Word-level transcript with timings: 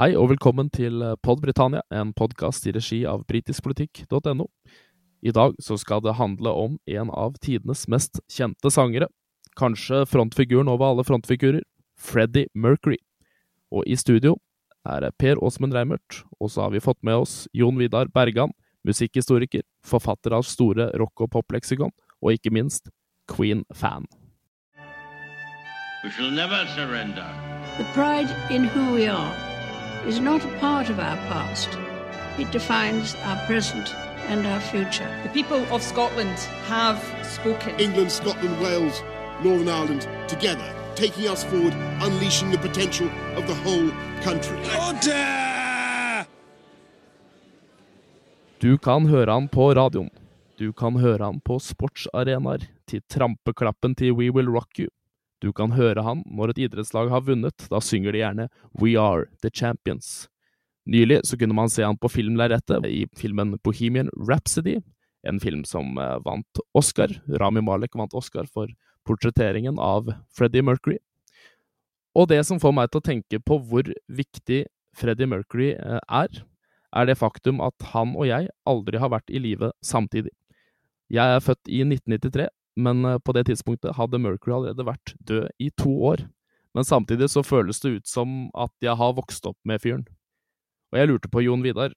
Hei 0.00 0.14
og 0.16 0.30
velkommen 0.30 0.70
til 0.72 1.02
Pod 1.20 1.42
Britannia, 1.44 1.82
en 1.92 2.14
podkast 2.16 2.64
i 2.64 2.72
regi 2.72 3.02
av 3.04 3.26
britiskpolitikk.no. 3.28 4.46
I 5.20 5.34
dag 5.36 5.58
så 5.60 5.76
skal 5.76 6.00
det 6.00 6.14
handle 6.16 6.48
om 6.48 6.78
en 6.88 7.10
av 7.12 7.34
tidenes 7.44 7.82
mest 7.92 8.22
kjente 8.24 8.72
sangere. 8.72 9.10
Kanskje 9.60 10.06
frontfiguren 10.08 10.72
over 10.72 10.86
alle 10.94 11.04
frontfigurer, 11.04 11.60
Freddie 12.00 12.48
Mercury. 12.56 12.96
Og 13.68 13.84
i 13.84 14.00
studio 14.00 14.38
er 14.88 15.04
det 15.04 15.12
Per 15.20 15.44
Åsmund 15.44 15.76
Reimert, 15.76 16.22
og 16.40 16.48
så 16.56 16.64
har 16.64 16.72
vi 16.72 16.80
fått 16.80 17.02
med 17.04 17.26
oss 17.26 17.36
Jon 17.52 17.76
Vidar 17.76 18.08
Bergan, 18.08 18.56
musikkhistoriker, 18.88 19.68
forfatter 19.84 20.32
av 20.32 20.48
store 20.48 20.88
rock- 20.96 21.28
og 21.28 21.34
popleksikon, 21.36 21.92
og 22.24 22.32
ikke 22.32 22.56
minst 22.56 22.88
Queen-fan. 23.28 24.08
We 26.02 26.08
shall 26.16 26.32
never 26.32 26.64
surrender. 26.72 27.28
The 27.76 27.84
pride 27.92 28.32
in 28.48 28.64
who 28.64 28.94
we 28.96 29.06
are 29.06 29.51
is 30.06 30.18
not 30.18 30.44
a 30.44 30.58
part 30.58 30.90
of 30.90 30.98
our 30.98 31.16
past. 31.28 31.68
It 32.38 32.50
defines 32.50 33.14
our 33.24 33.36
present 33.46 33.94
and 34.28 34.46
our 34.46 34.60
future. 34.60 35.08
The 35.22 35.28
people 35.28 35.62
of 35.74 35.82
Scotland 35.82 36.38
have 36.66 36.98
spoken. 37.22 37.78
England, 37.78 38.10
Scotland, 38.10 38.60
Wales, 38.60 39.02
Northern 39.44 39.68
Ireland, 39.68 40.08
together, 40.28 40.68
taking 40.94 41.28
us 41.28 41.44
forward, 41.44 41.74
unleashing 42.00 42.50
the 42.50 42.58
potential 42.58 43.08
of 43.36 43.46
the 43.46 43.54
whole 43.54 43.90
country. 44.22 44.58
Du 48.58 48.78
kan 48.78 49.06
høre 49.06 49.32
han 49.32 49.48
på 49.48 49.72
radioen. 49.74 50.10
Du 50.58 50.72
kan 50.72 50.96
høre 50.96 51.24
han 51.24 51.40
på 51.40 51.58
sportsarenaer, 51.58 52.66
til 52.86 53.02
trampeklappen 53.10 53.94
til 53.94 54.12
We 54.12 54.30
Will 54.30 54.50
Rock 54.50 54.78
You. 54.78 54.88
Du 55.42 55.50
kan 55.50 55.74
høre 55.74 56.04
han 56.06 56.22
når 56.30 56.52
et 56.52 56.64
idrettslag 56.68 57.10
har 57.10 57.24
vunnet, 57.26 57.66
da 57.70 57.80
synger 57.82 58.14
de 58.14 58.22
gjerne 58.22 58.48
We 58.78 58.94
Are 59.00 59.26
The 59.42 59.50
Champions. 59.50 60.28
Nylig 60.86 61.20
så 61.26 61.38
kunne 61.38 61.54
man 61.54 61.70
se 61.70 61.82
han 61.82 61.98
på 61.98 62.10
filmlerretet 62.10 62.86
i 62.86 63.04
filmen 63.18 63.56
Bohemian 63.62 64.10
Rhapsody, 64.14 64.80
en 65.26 65.38
film 65.42 65.64
som 65.66 65.98
eh, 65.98 66.18
vant 66.24 66.62
Oscar. 66.78 67.10
Rami 67.42 67.62
Malek 67.62 67.94
vant 67.98 68.14
Oscar 68.14 68.46
for 68.50 68.70
portretteringen 69.06 69.78
av 69.82 70.10
Freddie 70.34 70.62
Mercury. 70.62 70.98
Og 72.18 72.28
det 72.30 72.42
som 72.46 72.60
får 72.62 72.74
meg 72.76 72.90
til 72.90 73.00
å 73.00 73.06
tenke 73.06 73.40
på 73.42 73.58
hvor 73.66 73.86
viktig 74.10 74.64
Freddie 74.98 75.30
Mercury 75.30 75.72
eh, 75.74 76.00
er, 76.06 76.42
er 76.92 77.08
det 77.08 77.18
faktum 77.18 77.62
at 77.64 77.90
han 77.94 78.14
og 78.18 78.28
jeg 78.28 78.50
aldri 78.68 79.00
har 79.00 79.12
vært 79.14 79.30
i 79.32 79.40
live 79.42 79.72
samtidig. 79.82 80.34
Jeg 81.12 81.36
er 81.36 81.44
født 81.44 81.70
i 81.70 81.82
1993, 81.86 82.48
men 82.76 83.04
eh, 83.04 83.18
på 83.18 83.34
det 83.36 83.46
tidspunktet 83.48 83.96
hadde 83.98 84.20
Mercury 84.22 84.54
allerede 84.56 84.86
vært 84.86 85.14
død 85.28 85.48
i 85.60 85.70
to 85.78 85.92
år. 86.12 86.24
Men 86.72 86.88
samtidig 86.88 87.28
så 87.32 87.44
føles 87.44 87.82
det 87.82 87.96
ut 87.98 88.08
som 88.08 88.46
at 88.56 88.72
jeg 88.84 88.96
har 88.96 89.16
vokst 89.16 89.46
opp 89.48 89.58
med 89.68 89.82
fyren. 89.82 90.06
Og 90.92 91.00
jeg 91.00 91.08
lurte 91.10 91.30
på, 91.32 91.42
Jon 91.44 91.64
Vidar, 91.64 91.92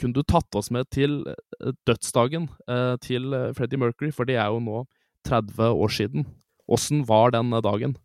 kunne 0.00 0.16
du 0.16 0.22
tatt 0.24 0.54
oss 0.56 0.70
med 0.74 0.88
til 0.94 1.22
eh, 1.28 1.74
dødsdagen 1.88 2.48
eh, 2.70 2.94
til 3.02 3.34
Freddie 3.56 3.80
Mercury, 3.80 4.12
for 4.14 4.28
det 4.28 4.38
er 4.38 4.50
jo 4.50 4.62
nå 4.62 4.84
30 5.28 5.74
år 5.74 5.94
siden. 5.94 6.28
Åssen 6.70 7.02
var 7.08 7.34
den 7.34 7.50
dagen? 7.50 7.96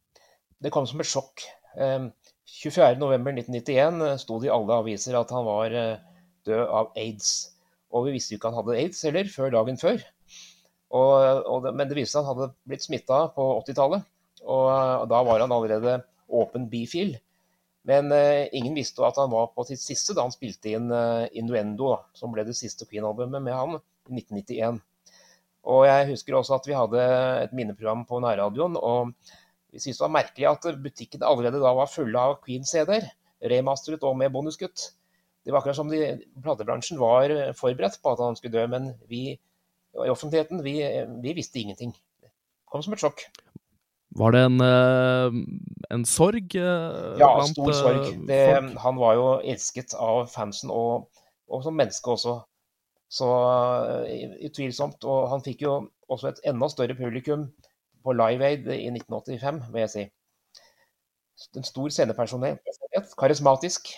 Det 0.62 0.74
kom 0.74 0.88
som 0.90 1.02
et 1.04 1.10
sjokk. 1.10 1.46
Eh, 1.78 2.10
24.11.1991 2.46 4.18
sto 4.22 4.40
det 4.42 4.50
i 4.50 4.54
alle 4.54 4.82
aviser 4.82 5.18
at 5.18 5.32
han 5.34 5.46
var 5.48 5.74
død 6.46 6.66
av 6.66 6.92
aids. 6.98 7.56
Og 7.90 8.06
vi 8.06 8.18
visste 8.18 8.36
jo 8.36 8.40
ikke 8.40 8.52
han 8.52 8.60
hadde 8.60 8.78
aids 8.78 9.02
heller, 9.06 9.30
før 9.32 9.54
dagen 9.54 9.80
før. 9.82 10.04
Og, 10.94 11.46
og 11.50 11.70
men 11.74 11.90
det 11.90 11.98
viste 11.98 12.16
seg 12.16 12.24
at 12.24 12.30
han 12.30 12.42
hadde 12.44 12.70
blitt 12.70 12.86
smitta 12.86 13.22
på 13.36 13.46
80-tallet. 13.64 14.06
Og, 14.46 14.68
og 14.70 15.08
da 15.10 15.22
var 15.26 15.42
han 15.42 15.54
allerede 15.56 16.00
åpen 16.30 16.68
bifil. 16.70 17.16
Men 17.86 18.10
eh, 18.14 18.48
ingen 18.58 18.74
visste 18.78 19.06
at 19.06 19.18
han 19.22 19.30
var 19.30 19.52
på 19.54 19.66
sitt 19.68 19.82
siste 19.82 20.16
da 20.18 20.26
han 20.26 20.34
spilte 20.34 20.74
inn 20.74 20.90
eh, 20.90 21.30
'Innuendo', 21.30 21.92
da, 21.94 22.00
som 22.18 22.34
ble 22.34 22.46
det 22.48 22.58
siste 22.58 22.88
Queen-albumet 22.90 23.44
med 23.46 23.54
han 23.54 23.78
i 23.78 24.22
1991. 24.22 24.80
Og 25.66 25.86
jeg 25.86 26.10
husker 26.12 26.38
også 26.38 26.58
at 26.58 26.70
vi 26.70 26.78
hadde 26.78 27.04
et 27.44 27.54
minneprogram 27.58 28.06
på 28.10 28.22
nærradioen. 28.22 28.78
og 28.78 29.14
vi 29.76 29.82
syntes 29.82 29.98
det 30.00 30.06
var 30.06 30.14
merkelig 30.16 30.46
at 30.48 30.66
butikkene 30.80 31.28
allerede 31.28 31.60
da 31.60 31.74
var 31.76 31.90
fulle 31.92 32.16
av 32.20 32.38
Queen-CD-er. 32.46 33.10
Remasteret 33.52 34.06
og 34.08 34.16
med 34.18 34.32
bonuskutt. 34.32 34.92
Det 35.44 35.52
var 35.52 35.60
akkurat 35.60 35.78
som 35.78 35.90
de, 35.92 36.00
platebransjen 36.42 37.02
var 37.02 37.34
forberedt 37.60 38.00
på 38.02 38.14
at 38.14 38.22
han 38.24 38.38
skulle 38.40 38.56
dø, 38.56 38.64
men 38.72 38.94
vi 39.10 39.36
i 40.04 40.12
offentligheten, 40.12 40.64
vi, 40.66 40.80
vi 41.24 41.34
visste 41.38 41.62
ingenting. 41.62 41.94
Det 42.22 42.32
kom 42.72 42.84
som 42.84 42.96
et 42.96 43.04
sjokk. 43.04 43.24
Var 44.16 44.32
det 44.32 44.42
en, 44.48 44.62
eh, 44.64 45.38
en 45.92 46.06
sorg? 46.08 46.56
eh, 46.56 47.20
Ja, 47.20 47.34
blant, 47.36 47.52
stor 47.52 47.70
eh, 47.70 47.78
sorg. 47.80 48.28
Det, 48.28 48.42
han 48.80 49.00
var 49.00 49.16
jo 49.18 49.26
elsket 49.44 49.96
av 50.00 50.28
fansen, 50.32 50.72
og, 50.72 51.10
og 51.52 51.64
som 51.66 51.76
menneske 51.76 52.12
også. 52.12 52.38
Så 53.12 53.28
utvilsomt. 54.48 55.04
Og 55.04 55.30
han 55.32 55.44
fikk 55.46 55.66
jo 55.68 55.76
også 56.12 56.32
et 56.32 56.40
enda 56.48 56.70
større 56.72 56.96
publikum 56.98 57.50
på 58.06 58.14
Live 58.16 58.46
Aid 58.46 58.68
i 58.72 58.88
1985, 58.92 59.62
vil 59.74 59.84
jeg 59.84 59.94
si. 59.94 60.06
En 61.60 61.68
stor 61.68 61.92
scenepersonell. 61.92 62.58
Karismatisk. 63.20 63.92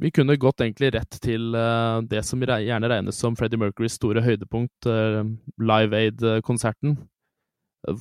Vi 0.00 0.08
kunne 0.16 0.38
gått 0.40 0.62
egentlig 0.64 0.94
rett 0.94 1.18
til 1.20 1.54
eh, 1.56 1.98
det 2.08 2.22
som 2.24 2.40
gjerne 2.40 2.88
regnes 2.88 3.18
som 3.20 3.36
Freddie 3.36 3.60
Mercurys 3.60 3.98
store 3.98 4.22
høydepunkt, 4.24 4.88
uh, 4.88 5.26
Live 5.60 5.96
Aid-konserten. 5.96 6.96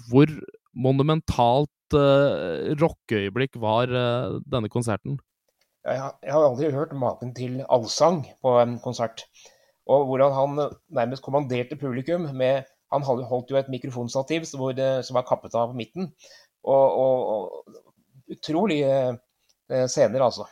Hvor 0.08 0.32
monumentalt 0.76 1.98
uh, 1.98 2.72
rockeøyeblikk 2.80 3.58
var 3.62 3.92
eh, 3.92 4.40
denne 4.48 4.72
konserten? 4.72 5.20
Jeg 5.88 6.02
har, 6.04 6.44
aldri 6.44 6.72
hørt 6.76 6.92
maken 6.94 7.32
til 7.36 7.62
allsang 7.72 8.24
på 8.44 8.58
en 8.62 8.78
konsert. 8.84 9.26
Og 9.90 10.06
hvordan 10.10 10.36
han 10.36 10.60
nærmest 10.94 11.24
kommanderte 11.26 11.80
publikum 11.80 12.28
med 12.36 12.68
Han 12.90 13.04
holdt 13.06 13.52
jo 13.52 13.58
et 13.58 13.68
mikrofonstativ 13.70 14.48
som 14.50 14.64
var 14.66 15.26
kappet 15.30 15.54
av 15.54 15.70
på 15.70 15.78
midten. 15.78 16.08
Og, 16.66 16.96
og, 16.98 17.28
og 17.30 18.32
utrolige 18.34 18.96
eh, 19.70 19.86
scener, 19.86 20.24
altså. 20.26 20.48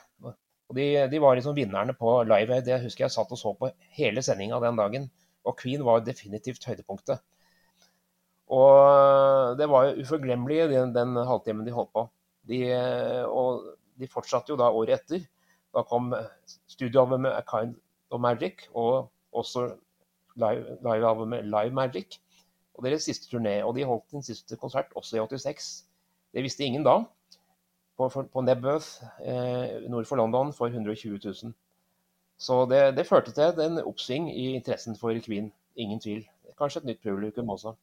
Og 0.68 0.76
de, 0.76 0.86
de 1.12 1.20
var 1.24 1.38
liksom 1.38 1.56
vinnerne 1.56 1.96
på 1.96 2.18
Live 2.28 2.54
Aid. 2.58 2.68
Jeg 2.68 2.84
husker 2.84 3.06
jeg 3.06 3.14
satt 3.16 3.32
og 3.32 3.40
så 3.40 3.54
på 3.56 3.70
hele 3.96 4.24
sendinga 4.26 4.60
den 4.64 4.80
dagen. 4.80 5.10
Og 5.48 5.56
Queen 5.62 5.84
var 5.88 6.04
definitivt 6.04 6.66
høydepunktet. 6.68 7.22
Og 8.52 9.56
det 9.60 9.68
var 9.72 9.88
jo 9.88 10.04
uforglemmelig 10.04 10.70
den, 10.72 10.94
den 10.96 11.16
halvtimen 11.28 11.68
de 11.68 11.76
holdt 11.76 11.92
på. 11.96 12.06
De, 12.48 12.62
og 13.28 13.64
de 14.00 14.08
fortsatte 14.12 14.54
jo 14.54 14.60
da 14.60 14.70
året 14.72 15.00
etter. 15.02 15.26
Da 15.76 15.84
kom 15.88 16.14
studioalbumet 16.72 17.36
A 17.36 17.44
Kind 17.48 17.76
of 18.12 18.22
Magic, 18.24 18.68
og 18.72 19.10
også 19.36 19.70
live- 20.40 20.78
livealbumet 20.84 21.48
Live 21.48 21.76
Magic. 21.76 22.20
Og 22.78 22.86
deres 22.86 23.08
siste 23.08 23.28
turné. 23.32 23.62
Og 23.64 23.76
de 23.76 23.88
holdt 23.88 24.12
sin 24.12 24.24
siste 24.24 24.60
konsert 24.60 24.92
også 24.96 25.18
i 25.18 25.24
86. 25.24 25.72
Det 26.36 26.44
visste 26.44 26.64
ingen 26.68 26.84
da. 26.88 27.02
På, 27.98 28.10
på 28.10 28.42
Nebworth 28.46 29.02
eh, 29.26 29.88
nord 29.90 30.06
for 30.06 30.20
London 30.22 30.54
for 30.54 30.70
120 30.70 31.18
000. 31.18 31.54
Så 32.38 32.66
det, 32.70 32.82
det 32.98 33.08
førte 33.10 33.34
til 33.34 33.62
en 33.64 33.82
oppsving 33.82 34.30
i 34.30 34.52
interessen 34.54 34.98
for 35.00 35.18
Queen. 35.26 35.50
Ingen 35.76 36.02
tvil. 36.02 36.24
Kanskje 36.58 36.84
et 36.84 36.92
nytt 36.92 37.02
publikum 37.06 37.50
også. 37.50 37.74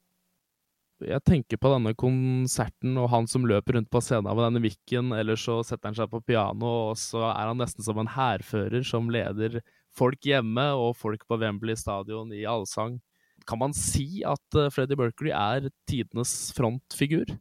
Jeg 1.02 1.20
tenker 1.26 1.58
på 1.58 1.72
denne 1.72 1.90
konserten 1.98 2.94
og 3.02 3.08
han 3.10 3.26
som 3.28 3.46
løper 3.50 3.76
rundt 3.76 3.90
på 3.90 4.00
scenen 4.02 4.30
med 4.30 4.44
denne 4.46 4.62
mikken, 4.62 5.10
eller 5.16 5.38
så 5.38 5.58
setter 5.66 5.90
han 5.90 5.96
seg 5.98 6.10
på 6.12 6.22
piano, 6.22 6.70
og 6.90 7.00
så 7.00 7.24
er 7.32 7.50
han 7.50 7.58
nesten 7.58 7.84
som 7.84 7.98
en 7.98 8.12
hærfører 8.14 8.86
som 8.86 9.10
leder 9.12 9.58
folk 9.94 10.22
hjemme 10.26 10.68
og 10.78 10.94
folk 10.98 11.26
på 11.26 11.38
Wembley 11.42 11.74
stadion 11.78 12.30
i 12.34 12.44
allsang. 12.46 13.00
Kan 13.48 13.60
man 13.60 13.74
si 13.76 14.22
at 14.26 14.56
eh, 14.56 14.70
Freddie 14.72 14.98
Mercury 14.98 15.34
er 15.34 15.68
tidenes 15.90 16.32
frontfigur? 16.56 17.34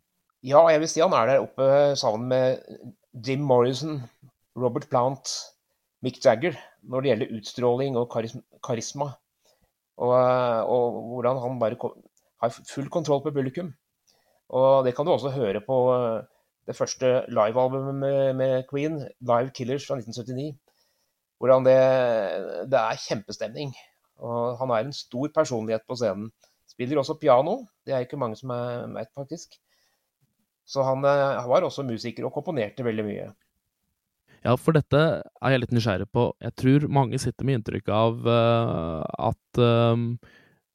Ja, 0.43 0.59
jeg 0.67 0.81
vil 0.81 0.89
si 0.91 0.99
han 0.99 1.13
er 1.15 1.29
der 1.29 1.43
oppe 1.45 1.65
sammen 1.95 2.27
med 2.27 2.63
Jim 3.15 3.45
Morrison, 3.47 4.01
Robert 4.59 4.89
Plant, 4.91 5.29
Mick 6.03 6.19
Jagger 6.19 6.57
når 6.83 6.99
det 6.99 7.09
gjelder 7.09 7.37
utstråling 7.37 7.95
og 7.95 8.09
karisma. 8.11 9.07
Og, 10.03 10.11
og 10.11 10.99
hvordan 11.13 11.39
han 11.45 11.61
bare 11.61 11.79
har 12.43 12.51
full 12.73 12.91
kontroll 12.91 13.23
på 13.23 13.31
publikum. 13.31 13.71
Og 14.51 14.83
det 14.83 14.95
kan 14.97 15.07
du 15.07 15.13
også 15.13 15.31
høre 15.31 15.63
på 15.63 15.79
eh, 15.95 16.27
det 16.67 16.75
første 16.75 17.15
livealbumet 17.31 17.95
med, 17.95 18.33
med 18.35 18.67
Queen, 18.67 18.99
Live 19.23 19.55
Killers 19.55 19.87
fra 19.87 19.95
1979. 19.95 20.59
Hvordan 21.39 21.65
det, 21.71 21.79
det 22.67 22.79
er 22.83 23.03
kjempestemning. 23.07 23.71
Og 24.19 24.57
han 24.59 24.75
er 24.75 24.83
en 24.83 24.95
stor 24.95 25.31
personlighet 25.35 25.87
på 25.87 25.95
scenen. 25.95 26.33
Spiller 26.67 26.99
også 26.99 27.15
piano. 27.21 27.61
Det 27.85 27.95
er 27.95 28.03
ikke 28.03 28.19
mange 28.19 28.35
som 28.35 28.51
vet, 28.51 29.15
faktisk. 29.15 29.55
Så 30.65 30.83
han 30.85 31.03
han 31.03 31.49
var 31.49 31.65
også 31.67 31.83
musiker 31.83 32.25
og 32.27 32.33
komponerte 32.35 32.85
veldig 32.85 33.05
mye. 33.07 33.31
Ja, 34.43 34.55
for 34.59 34.75
dette 34.75 34.99
er 35.23 35.53
jeg 35.53 35.61
litt 35.63 35.73
nysgjerrig 35.75 36.09
på. 36.11 36.27
Jeg 36.43 36.55
tror 36.59 36.87
mange 36.91 37.19
sitter 37.21 37.47
med 37.47 37.61
inntrykk 37.61 37.87
av 37.95 38.25
uh, 38.27 39.03
at 39.29 39.59
um, 39.63 40.17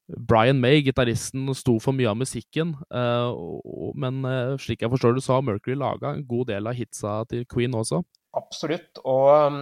Brian 0.08 0.56
May, 0.61 0.81
gitaristen, 0.81 1.50
sto 1.52 1.75
for 1.85 1.93
mye 1.93 2.08
av 2.08 2.17
musikken. 2.17 2.73
Uh, 2.88 3.29
og- 3.29 3.93
men 4.00 4.23
uh, 4.25 4.56
slik 4.56 4.81
jeg 4.81 4.93
forstår 4.93 5.19
det, 5.19 5.25
så 5.26 5.37
har 5.37 5.44
Mercury 5.44 5.76
laga 5.76 6.14
en 6.14 6.25
god 6.25 6.49
del 6.49 6.70
av 6.70 6.79
hitsa 6.79 7.19
til 7.29 7.44
Queen 7.44 7.76
også. 7.76 8.00
Absolutt. 8.38 9.00
Og, 9.05 9.29
um, 9.52 9.61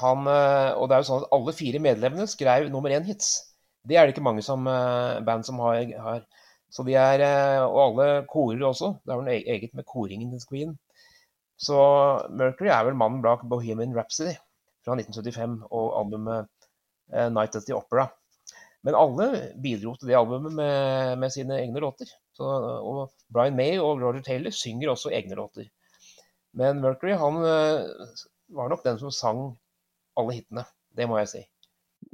han, 0.00 0.26
eh, 0.28 0.72
og 0.78 0.88
det 0.88 0.94
er 0.96 1.00
jo 1.02 1.08
sånn 1.08 1.22
at 1.24 1.32
alle 1.34 1.52
fire 1.56 1.80
medlemmene 1.82 2.28
skrev 2.30 2.68
nummer 2.70 2.92
én-hits. 2.92 3.34
Det 3.88 3.96
er 3.98 4.06
det 4.06 4.14
ikke 4.14 4.24
mange 4.24 4.44
som, 4.46 4.64
eh, 4.68 5.20
band 5.26 5.44
som 5.48 5.58
har. 5.64 5.80
har. 6.04 6.20
Så 6.72 6.84
de 6.86 6.94
er, 6.96 7.20
eh, 7.20 7.64
Og 7.64 7.80
alle 7.86 8.26
korer 8.30 8.64
også. 8.64 8.94
Det 9.04 9.12
er 9.12 9.20
vel 9.20 9.28
noe 9.28 9.42
eget 9.54 9.74
med 9.76 9.84
koringen 9.84 10.32
til 10.32 10.48
Queen. 10.48 10.72
Så 11.60 11.76
Mercury 12.30 12.70
er 12.72 12.86
vel 12.88 12.98
mannen 12.98 13.22
bak 13.22 13.44
Bohemian 13.48 13.94
Rhapsody 13.94 14.32
fra 14.82 14.96
1975 14.98 15.68
og 15.70 15.92
albumet 16.00 16.48
Night 17.12 17.54
at 17.54 17.66
the 17.68 17.76
Opera. 17.76 18.08
Men 18.82 18.96
alle 18.98 19.52
bidro 19.62 19.94
til 19.94 20.08
det 20.08 20.16
albumet 20.18 20.56
med, 20.56 21.18
med 21.22 21.30
sine 21.30 21.60
egne 21.60 21.78
låter. 21.84 22.08
Så, 22.34 22.42
og 22.42 23.12
Brian 23.30 23.54
May 23.54 23.78
og 23.78 24.00
Roger 24.00 24.24
Taylor 24.26 24.50
synger 24.50 24.90
også 24.90 25.12
egne 25.12 25.38
låter. 25.38 25.68
Men 26.56 26.80
Mercury 26.80 27.14
han 27.14 27.38
var 28.56 28.72
nok 28.72 28.82
den 28.84 28.98
som 28.98 29.14
sang 29.14 29.44
alle 30.16 30.40
hitene. 30.40 30.64
Det 30.96 31.06
må 31.08 31.20
jeg 31.20 31.30
si. 31.30 31.44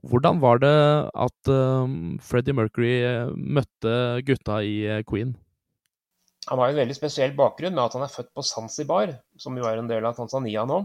Hvordan 0.06 0.38
var 0.38 0.60
det 0.62 0.76
at 1.18 1.50
um, 1.50 2.18
Freddie 2.22 2.54
Mercury 2.54 2.92
eh, 3.02 3.32
møtte 3.34 3.94
gutta 4.26 4.60
i 4.62 4.76
eh, 4.86 5.02
Queen? 5.08 5.32
Han 6.48 6.62
har 6.62 6.70
en 6.70 6.78
veldig 6.78 6.94
spesiell 6.96 7.34
bakgrunn 7.36 7.74
med 7.74 7.82
at 7.82 7.96
han 7.98 8.04
er 8.06 8.12
født 8.12 8.30
på 8.36 8.44
Zanzibar, 8.46 9.16
som 9.36 9.58
jo 9.58 9.66
er 9.68 9.80
en 9.80 9.90
del 9.90 10.06
av 10.06 10.16
Tanzania 10.16 10.62
nå, 10.68 10.78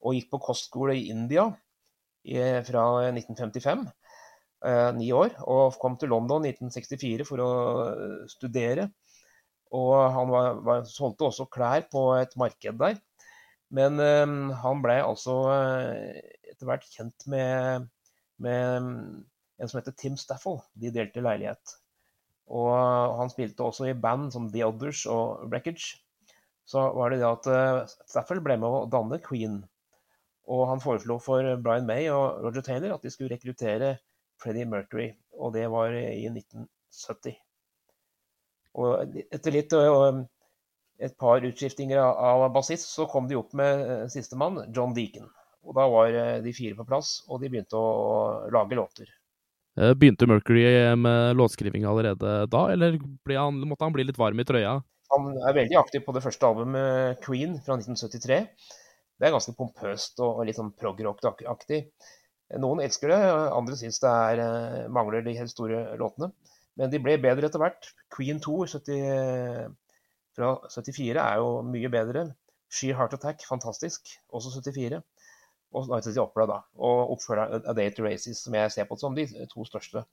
og 0.00 0.16
gikk 0.16 0.32
på 0.32 0.40
kostskole 0.48 0.96
i 0.96 1.10
India 1.12 1.50
i, 2.26 2.40
fra 2.66 2.86
1955, 3.12 3.84
eh, 4.66 4.88
ni 4.96 5.10
år, 5.14 5.36
og 5.44 5.76
kom 5.82 5.98
til 6.00 6.10
London 6.14 6.48
i 6.48 6.54
1964 6.56 7.28
for 7.28 7.44
å 7.44 7.50
studere. 8.32 8.88
Og 9.76 9.94
han 10.14 10.32
var, 10.32 10.62
var, 10.64 10.88
solgte 10.88 11.28
også 11.28 11.48
klær 11.52 11.84
på 11.92 12.08
et 12.16 12.32
marked 12.40 12.80
der. 12.80 12.96
Men 13.74 13.98
um, 13.98 14.52
han 14.62 14.82
blei 14.82 15.00
altså 15.02 15.40
uh, 15.50 16.18
etter 16.46 16.68
hvert 16.68 16.86
kjent 16.86 17.26
med, 17.30 17.88
med 18.42 18.82
um, 18.82 18.88
en 19.58 19.70
som 19.70 19.80
heter 19.80 19.94
Tim 19.96 20.16
Staffel. 20.20 20.60
De 20.74 20.92
delte 20.94 21.24
leilighet. 21.24 21.76
Og 22.46 22.72
han 23.18 23.30
spilte 23.32 23.64
også 23.64 23.88
i 23.90 23.96
band 23.98 24.30
som 24.34 24.50
The 24.52 24.66
Others 24.66 25.06
og 25.10 25.46
Wreckage. 25.50 25.96
Så 26.66 26.82
var 26.98 27.10
det 27.10 27.22
det 27.22 27.30
at 27.30 27.48
uh, 27.50 27.96
Staffel 28.10 28.42
ble 28.44 28.58
med 28.60 28.68
å 28.68 28.84
danne 28.92 29.20
Queen. 29.24 29.62
Og 30.46 30.68
han 30.70 30.82
foreslo 30.82 31.18
for 31.22 31.56
Brian 31.62 31.88
May 31.88 32.06
og 32.12 32.42
Roger 32.44 32.62
Taylor 32.66 32.94
at 32.94 33.02
de 33.02 33.10
skulle 33.10 33.34
rekruttere 33.34 33.96
Freddie 34.42 34.68
Mercury. 34.68 35.10
Og 35.34 35.54
det 35.56 35.66
var 35.72 35.94
i 35.96 36.28
1970. 36.30 37.36
Og 38.76 39.16
etter 39.32 39.54
litt 39.54 39.72
et 39.72 41.16
par 41.20 41.44
utskiftinger 41.44 42.00
av 42.00 42.46
bassist, 42.54 42.88
så 42.92 43.06
kom 43.10 43.28
de 43.28 43.38
opp 43.38 43.52
med 43.56 43.82
eh, 43.84 44.06
sistemann, 44.12 44.62
John 44.76 44.94
Deacon. 44.96 45.28
Og 45.66 45.76
Da 45.76 45.86
var 45.90 46.14
eh, 46.14 46.40
de 46.44 46.54
fire 46.54 46.78
på 46.78 46.86
plass, 46.88 47.20
og 47.28 47.42
de 47.42 47.50
begynte 47.52 47.78
å 47.78 48.48
lage 48.54 48.78
låter. 48.78 49.10
Eh, 49.76 49.92
begynte 49.98 50.28
Mercury 50.30 50.64
med 50.96 51.36
låtskriving 51.36 51.86
allerede 51.88 52.38
da, 52.52 52.66
eller 52.72 52.98
han, 53.34 53.62
måtte 53.66 53.84
han 53.84 53.96
bli 53.96 54.06
litt 54.08 54.20
varm 54.20 54.40
i 54.40 54.46
trøya? 54.46 54.78
Han 55.12 55.30
er 55.36 55.54
veldig 55.54 55.78
aktiv 55.78 56.02
på 56.06 56.14
det 56.16 56.24
første 56.24 56.48
albumet, 56.48 57.20
Queen, 57.22 57.58
fra 57.62 57.76
1973. 57.78 58.40
Det 59.16 59.26
er 59.26 59.34
ganske 59.34 59.54
pompøst 59.56 60.18
og 60.24 60.42
litt 60.46 60.58
sånn 60.58 60.72
progrock-aktig. 60.76 61.84
Noen 62.62 62.82
elsker 62.82 63.10
det, 63.10 63.20
andre 63.54 63.78
syns 63.78 64.00
det 64.02 64.10
er, 64.10 64.42
mangler 64.92 65.22
de 65.26 65.34
helt 65.38 65.50
store 65.50 65.84
låtene. 65.98 66.30
Men 66.76 66.92
de 66.92 67.00
ble 67.02 67.16
bedre 67.22 67.48
etter 67.48 67.62
hvert. 67.62 67.88
Queen 68.12 68.42
2, 68.42 68.56
70, 68.74 69.70
fra 70.36 70.50
74 70.68 71.22
er 71.22 71.38
jo 71.40 71.62
mye 71.66 71.90
bedre. 71.92 72.26
Sheer 72.72 72.98
Heart 72.98 73.16
Attack, 73.16 73.46
fantastisk, 73.48 74.10
også 74.34 74.52
74. 74.58 75.00
Og 75.74 75.88
Night 75.90 76.06
at 76.06 76.18
Opera, 76.22 76.46
da. 76.46 76.60
Og 76.78 77.16
oppfølgeren 77.16 77.66
A 77.66 77.74
Day 77.76 77.90
to 77.92 78.04
Races, 78.06 78.38
som 78.44 78.54
jeg 78.54 78.72
ser 78.72 78.86
på 78.88 78.96
som 79.00 79.16
de 79.16 79.26
to 79.50 79.64
største. 79.66 80.04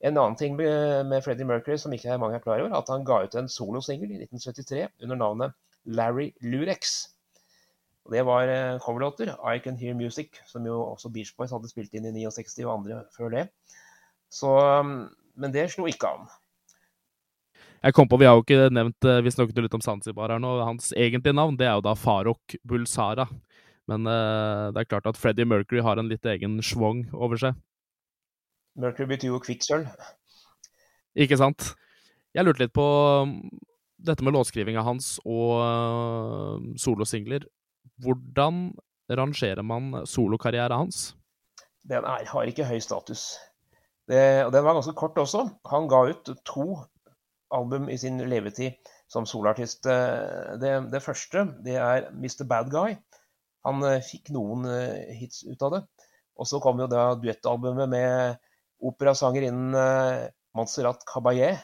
En 0.00 0.16
annen 0.16 0.36
ting 0.38 0.56
med 0.56 1.22
Freddie 1.24 1.46
Mercury 1.46 1.76
som 1.76 1.92
ikke 1.92 2.16
mange 2.22 2.38
er 2.38 2.42
klar 2.42 2.62
over, 2.62 2.74
at 2.78 2.90
han 2.92 3.04
ga 3.06 3.24
ut 3.26 3.36
en 3.36 3.50
solosingel 3.50 4.10
i 4.14 4.20
1973 4.22 4.88
under 5.04 5.18
navnet 5.18 5.56
Larry 5.84 6.30
Lurex. 6.40 7.08
Og 8.08 8.14
det 8.16 8.24
var 8.24 8.48
eh, 8.48 8.80
coverlåter. 8.80 9.34
I 9.44 9.60
Can 9.60 9.76
Hear 9.76 9.94
Music, 9.94 10.40
som 10.46 10.66
jo 10.66 10.80
også 10.94 11.10
Beach 11.12 11.34
Boys 11.36 11.52
hadde 11.52 11.68
spilt 11.68 11.92
inn 11.92 12.08
i 12.08 12.14
69 12.24 12.64
og 12.64 12.74
andre 12.78 13.02
før 13.12 13.34
det. 13.34 13.48
Så, 14.32 14.48
mm, 14.84 15.08
men 15.36 15.52
det 15.52 15.68
slo 15.74 15.84
ikke 15.90 16.08
an. 16.08 16.30
Jeg 17.84 17.94
kom 17.94 18.08
på, 18.08 18.18
Vi 18.18 18.26
har 18.26 18.34
jo 18.34 18.42
ikke 18.42 18.72
nevnt 18.74 19.06
eh, 19.06 19.20
Vi 19.22 19.30
snakket 19.30 19.60
litt 19.62 19.76
om 19.76 19.84
Zanzibar 19.84 20.32
her 20.32 20.40
nå. 20.42 20.56
Hans 20.64 20.90
egentlige 20.96 21.36
navn 21.36 21.58
det 21.60 21.68
er 21.68 21.76
jo 21.76 21.84
da 21.84 21.94
Farok 21.98 22.56
Bulsara. 22.64 23.28
Men 23.88 24.04
uh, 24.08 24.68
det 24.74 24.82
er 24.82 24.90
klart 24.90 25.08
at 25.08 25.18
Freddie 25.18 25.48
Mercury 25.48 25.82
har 25.84 26.00
en 26.00 26.10
litt 26.10 26.26
egen 26.28 26.58
schwung 26.64 27.06
over 27.16 27.40
seg. 27.40 27.56
Mercury 28.78 29.08
betyr 29.14 29.32
jo 29.32 29.40
kvikksølv. 29.42 29.88
Ikke 31.18 31.38
sant. 31.40 31.72
Jeg 32.36 32.44
lurte 32.44 32.62
litt 32.62 32.74
på 32.76 32.84
um, 33.24 33.38
dette 33.98 34.22
med 34.22 34.36
låtskrivinga 34.36 34.84
hans 34.86 35.16
og 35.24 35.54
uh, 35.58 36.68
solosingler. 36.78 37.48
Hvordan 38.04 38.68
rangerer 39.08 39.64
man 39.64 40.04
solokarrieren 40.06 40.84
hans? 40.84 41.08
Den 41.88 42.04
er, 42.04 42.28
har 42.28 42.50
ikke 42.50 42.68
høy 42.68 42.78
status. 42.84 43.32
Det, 44.08 44.44
og 44.44 44.52
den 44.52 44.64
var 44.64 44.76
ganske 44.76 44.94
kort 44.96 45.18
også. 45.20 45.48
Han 45.72 45.88
ga 45.88 46.04
ut 46.12 46.30
to 46.48 46.68
album 47.54 47.88
i 47.88 47.96
sin 47.96 48.20
levetid 48.28 48.76
som 49.08 49.26
soloartist. 49.26 49.86
Eh, 49.86 50.56
det, 50.60 50.72
det, 50.92 51.02
første 51.04 51.46
det 51.64 51.76
er 51.76 52.10
Mr. 52.12 52.44
Bad 52.48 52.70
Guy. 52.72 52.96
Han 53.68 53.84
eh, 53.86 54.04
fikk 54.04 54.32
noen 54.34 54.66
eh, 54.72 55.14
hits 55.20 55.44
ut 55.46 55.62
av 55.66 55.76
det. 55.76 55.82
Og 56.38 56.48
så 56.48 56.60
kom 56.62 56.80
jo 56.80 56.88
da 56.90 57.12
duettalbumet 57.18 57.90
med 57.90 58.48
operasangerinnen 58.88 59.74
Montserrat 60.54 61.02
Caballé, 61.06 61.56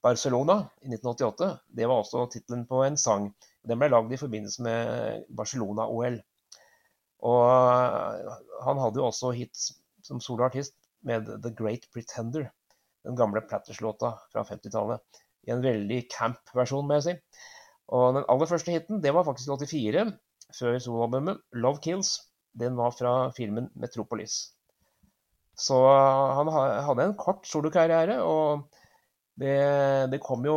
'Barcelona', 0.00 0.62
i 0.80 0.88
1988. 0.88 1.48
Det 1.68 1.88
var 1.88 2.00
også 2.00 2.24
tittelen 2.32 2.64
på 2.66 2.80
en 2.86 2.96
sang. 2.96 3.28
Den 3.68 3.78
ble 3.78 3.90
lagd 3.92 4.14
i 4.16 4.20
forbindelse 4.20 4.64
med 4.64 5.26
Barcelona-OL. 5.36 6.16
Og 7.28 7.44
han 8.64 8.80
hadde 8.80 8.98
jo 9.02 9.10
også 9.10 9.34
hits 9.36 9.68
som 10.02 10.24
soloartist 10.24 10.74
med 11.04 11.28
'The 11.28 11.52
Great 11.60 11.84
Pretender' 11.92 12.48
den 13.04 13.16
gamle 13.16 13.40
Platters-låta 13.40 14.18
fra 14.32 14.44
50-tallet. 14.44 15.00
I 15.46 15.50
en 15.50 15.62
veldig 15.64 16.00
camp-versjon, 16.12 16.86
må 16.86 16.98
jeg 16.98 17.06
si. 17.06 17.14
Og 17.92 18.16
den 18.16 18.28
aller 18.30 18.48
første 18.48 18.74
hiten 18.74 19.00
det 19.02 19.12
var 19.14 19.26
faktisk 19.26 19.50
i 19.50 19.56
84, 19.66 20.04
før 20.58 20.78
soloalbumet 20.78 21.40
'Love 21.52 21.80
Kills'. 21.84 22.18
Den 22.58 22.76
var 22.76 22.90
fra 22.90 23.30
filmen 23.36 23.70
'Metropolis'. 23.76 24.52
Så 25.58 25.76
han 26.36 26.48
hadde 26.86 27.04
en 27.04 27.18
kort 27.18 27.46
solokarriere, 27.46 28.22
og 28.24 28.68
det, 29.40 29.56
det, 30.12 30.20
kom 30.24 30.44
jo 30.46 30.56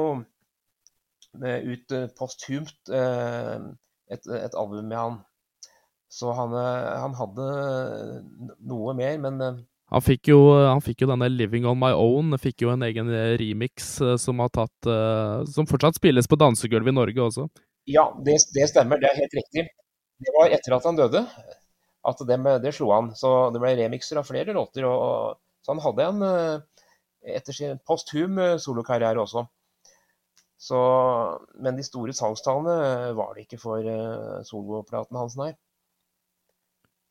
ut 1.36 1.96
eh, 1.96 2.08
posthumt 2.18 2.92
eh, 2.92 3.56
et, 4.12 4.28
et, 4.28 4.56
album 4.56 4.88
med 4.88 4.98
han. 4.98 5.18
Så 6.12 6.32
han, 6.38 6.56
eh, 6.56 6.92
han 7.02 7.16
hadde 7.18 7.48
noe 8.64 8.96
mer, 8.98 9.18
men 9.20 9.42
han 9.94 10.02
fikk, 10.02 10.32
jo, 10.32 10.40
han 10.66 10.82
fikk, 10.82 11.04
jo, 11.04 11.12
denne 11.12 11.30
'Living 11.30 11.68
On 11.70 11.78
My 11.78 11.92
Own', 11.94 12.40
fikk 12.42 12.64
jo 12.66 12.72
en 12.74 12.84
egen 12.88 13.12
remix 13.38 14.00
Som 14.02 14.18
som, 14.18 14.42
tatt, 14.50 14.90
som 15.52 15.68
fortsatt 15.70 16.00
spilles 16.00 16.28
på 16.28 16.40
dansegulvet 16.42 16.90
i 16.90 16.96
Norge 16.96 17.22
også. 17.22 17.46
Ja, 17.86 18.08
det, 18.26 18.40
det, 18.56 18.66
stemmer. 18.72 18.98
Det 18.98 19.12
er 19.12 19.20
helt 19.22 19.36
riktig. 19.38 19.68
Det 20.22 20.34
var 20.36 20.54
etter 20.56 20.78
at 20.78 20.88
han 20.88 21.00
døde 21.00 21.26
at 22.06 22.22
det, 22.30 22.38
det 22.64 22.72
slo 22.78 22.92
han. 22.94 23.12
Så 23.18 23.34
det 23.54 23.62
ble 23.64 23.74
remixer 23.80 24.22
av 24.22 24.28
flere 24.30 24.54
låter. 24.56 24.86
Og, 24.88 25.42
så 25.66 25.74
han 25.74 25.84
hadde 25.84 26.08
en 26.12 26.26
etter 27.26 27.58
sin 27.58 27.80
posthum 27.88 28.38
solokarriere 28.62 29.20
også. 29.24 29.48
Så, 30.62 30.80
men 31.60 31.76
de 31.76 31.84
store 31.84 32.14
salgstallene 32.16 33.14
var 33.18 33.34
det 33.36 33.48
ikke 33.48 33.60
for 33.60 33.90
soloplaten 34.48 35.18
hans, 35.20 35.36
nei 35.40 35.52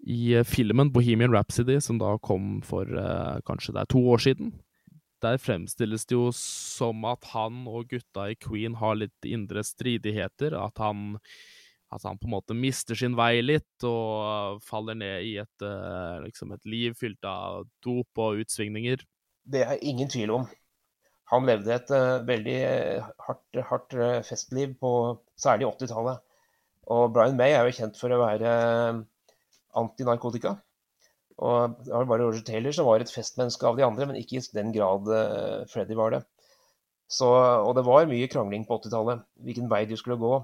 i 0.05 0.35
eh, 0.35 0.45
filmen 0.45 0.93
Bohemian 0.93 1.33
Rhapsody, 1.33 1.81
som 1.81 1.99
da 1.99 2.17
kom 2.23 2.61
for 2.65 2.89
eh, 2.89 3.41
kanskje 3.49 3.75
det 3.75 3.85
er 3.85 3.93
to 3.93 4.05
år 4.15 4.25
siden. 4.27 4.53
Der 5.25 5.41
fremstilles 5.41 6.05
det 6.05 6.17
jo 6.17 6.29
som 6.37 7.05
at 7.09 7.25
han 7.33 7.65
og 7.71 7.89
gutta 7.93 8.29
i 8.29 8.37
Queen 8.37 8.77
har 8.81 8.99
litt 9.01 9.29
indre 9.29 9.65
stridigheter. 9.65 10.57
At 10.59 10.83
han, 10.83 11.17
at 11.93 12.05
han 12.09 12.19
på 12.19 12.27
en 12.29 12.35
måte 12.35 12.57
mister 12.57 12.99
sin 12.99 13.17
vei 13.19 13.39
litt 13.45 13.87
og 13.87 14.61
faller 14.65 14.97
ned 14.99 15.27
i 15.29 15.37
et, 15.43 15.65
eh, 15.65 16.17
liksom 16.25 16.55
et 16.57 16.65
liv 16.67 16.97
fylt 16.99 17.23
av 17.29 17.65
dop 17.85 18.23
og 18.25 18.43
utsvingninger. 18.43 19.05
Det 19.45 19.65
er 19.67 19.83
ingen 19.85 20.11
tvil 20.11 20.33
om. 20.39 20.47
Han 21.33 21.47
levde 21.49 21.73
et 21.73 21.91
uh, 21.93 22.21
veldig 22.27 22.59
hardt, 23.27 23.61
hardt 23.71 23.95
festliv 24.29 24.75
på 24.81 24.91
særlig 25.41 25.71
80-tallet. 25.71 26.21
Og 26.93 27.15
Brian 27.15 27.39
May 27.39 27.55
er 27.57 27.65
jo 27.65 27.77
kjent 27.79 27.97
for 27.97 28.13
å 28.13 28.21
være 28.21 28.51
antinarkotika. 29.81 30.59
Og 31.45 31.79
det 31.83 31.91
var 31.91 32.07
bare 32.07 32.27
Roger 32.29 32.45
Taylor 32.47 32.75
som 32.77 32.87
var 32.87 33.03
et 33.03 33.11
festmenneske 33.11 33.67
av 33.67 33.79
de 33.79 33.87
andre, 33.87 34.07
men 34.07 34.19
ikke 34.21 34.39
i 34.39 34.45
den 34.55 34.73
grad 34.75 35.09
uh, 35.11 35.65
Freddy 35.71 35.97
var 35.99 36.15
det. 36.15 36.23
Så, 37.11 37.29
og 37.29 37.75
det 37.77 37.85
var 37.87 38.09
mye 38.11 38.29
krangling 38.31 38.65
på 38.69 38.79
80-tallet, 38.81 39.25
hvilken 39.45 39.71
vei 39.71 39.85
du 39.89 39.97
skulle 40.01 40.21
gå. 40.21 40.39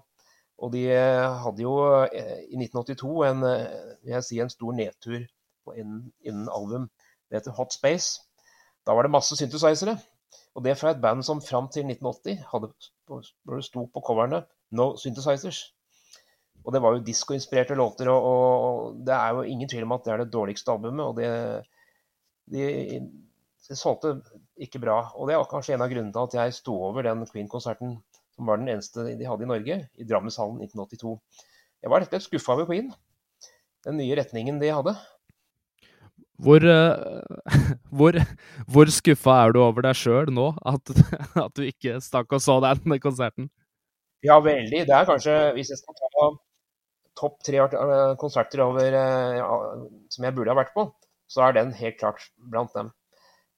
Og 0.61 0.73
de 0.75 0.85
hadde 0.93 1.64
jo 1.64 1.75
i 2.05 2.59
1982 2.61 3.12
en, 3.31 3.45
jeg 4.05 4.25
si, 4.26 4.40
en 4.40 4.52
stor 4.52 4.75
nedtur 4.76 5.23
innen, 5.76 6.49
album. 6.52 6.90
Det 7.29 7.40
heter 7.40 7.57
Hot 7.57 7.73
Space. 7.73 8.21
Da 8.87 8.93
var 8.97 9.07
det 9.07 9.14
masse 9.14 9.37
synthesizere. 9.37 9.97
Og 10.55 10.64
det 10.64 10.76
fra 10.79 10.93
et 10.93 11.00
band 11.02 11.23
som 11.26 11.40
fram 11.43 11.69
til 11.73 11.87
1980 11.87 12.45
hadde, 12.52 12.73
det 13.49 13.64
sto 13.64 13.87
på 13.87 14.02
coverne 14.07 14.43
'No 14.71 14.95
Synthesizers'. 14.99 15.73
Og 16.64 16.73
det 16.73 16.83
var 16.83 16.93
jo 16.93 17.05
diskoinspirerte 17.05 17.75
låter, 17.75 18.09
og, 18.09 18.23
og, 18.23 18.97
det 19.07 19.14
er 19.14 19.29
jo 19.29 19.43
ingen 19.43 19.69
tvil 19.69 19.83
om 19.83 19.93
at 19.93 20.05
det 20.05 20.12
er 20.12 20.17
det 20.17 20.33
dårligste 20.33 20.73
albumet. 20.73 21.07
Og 21.07 21.17
det, 21.17 21.64
de, 22.52 23.00
de 23.69 23.76
solgte 23.76 24.21
ikke 24.57 24.79
bra. 24.79 24.99
Og 25.14 25.29
det 25.29 25.35
er 25.35 25.49
kanskje 25.50 25.75
en 25.75 25.83
av 25.87 25.88
grunnene 25.93 26.12
til 26.12 26.26
at 26.26 26.35
jeg 26.35 26.55
sto 26.55 26.75
over 26.90 27.02
den 27.02 27.26
Queen-konserten 27.33 27.97
som 28.41 28.49
var 28.49 28.61
den 28.61 28.73
eneste 28.73 29.05
de 29.05 29.29
hadde 29.29 29.45
i 29.45 29.49
Norge, 29.51 29.77
i 30.01 30.05
Drammenshallen 30.09 30.63
1982. 30.65 31.17
Jeg 31.85 31.93
var 31.93 32.01
rett 32.01 32.09
og 32.09 32.17
slett 32.17 32.29
skuffa 32.31 32.55
over 32.57 32.69
Queen. 32.71 32.89
Den 33.85 33.99
nye 34.01 34.17
retningen 34.17 34.61
de 34.63 34.71
hadde. 34.73 34.95
Hvor, 36.41 36.65
uh, 36.65 37.21
hvor, 38.01 38.17
hvor 38.65 38.93
skuffa 38.97 39.37
er 39.43 39.53
du 39.53 39.61
over 39.61 39.85
deg 39.85 39.99
sjøl 40.01 40.33
nå, 40.33 40.55
at, 40.65 40.93
at, 41.45 41.53
du 41.53 41.67
ikke 41.69 42.01
stakk 42.01 42.33
og 42.33 42.41
så 42.41 42.57
den 42.65 42.97
konserten? 43.05 43.51
Ja, 44.25 44.39
veldig. 44.41 44.87
Det 44.89 44.97
er 44.97 45.09
kanskje, 45.09 45.37
hvis 45.57 45.73
jeg 45.73 45.83
skal 45.83 46.01
ta 46.01 46.31
topp 47.21 47.41
tre 47.45 47.61
eh, 47.61 48.11
konserter 48.21 48.63
over, 48.65 48.95
ja, 49.37 49.47
som 50.13 50.25
jeg 50.25 50.37
burde 50.37 50.53
ha 50.53 50.57
vært 50.57 50.73
på, 50.77 50.87
så 51.29 51.45
er 51.45 51.57
den 51.57 51.73
helt 51.77 51.99
klart 52.01 52.25
blant 52.53 52.73
dem. 52.77 52.93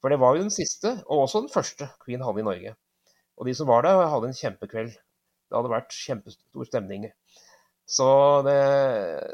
For 0.03 0.11
det 0.11 0.19
var 0.23 0.35
jo 0.35 0.47
den 0.47 0.55
siste, 0.55 0.97
og 1.07 1.29
også 1.29 1.45
den 1.45 1.53
første, 1.53 1.91
Queen 2.03 2.23
hadde 2.27 2.43
i 2.43 2.47
Norge. 2.47 2.75
Og 3.41 3.49
de 3.49 3.55
som 3.57 3.71
var 3.71 3.87
der, 3.87 4.03
hadde 4.13 4.31
en 4.31 4.39
kjempekveld. 4.39 4.93
Det 4.93 5.59
hadde 5.59 5.73
vært 5.73 5.97
kjempestor 5.97 6.69
stemning. 6.69 7.09
Så 7.89 8.07
det, 8.47 8.59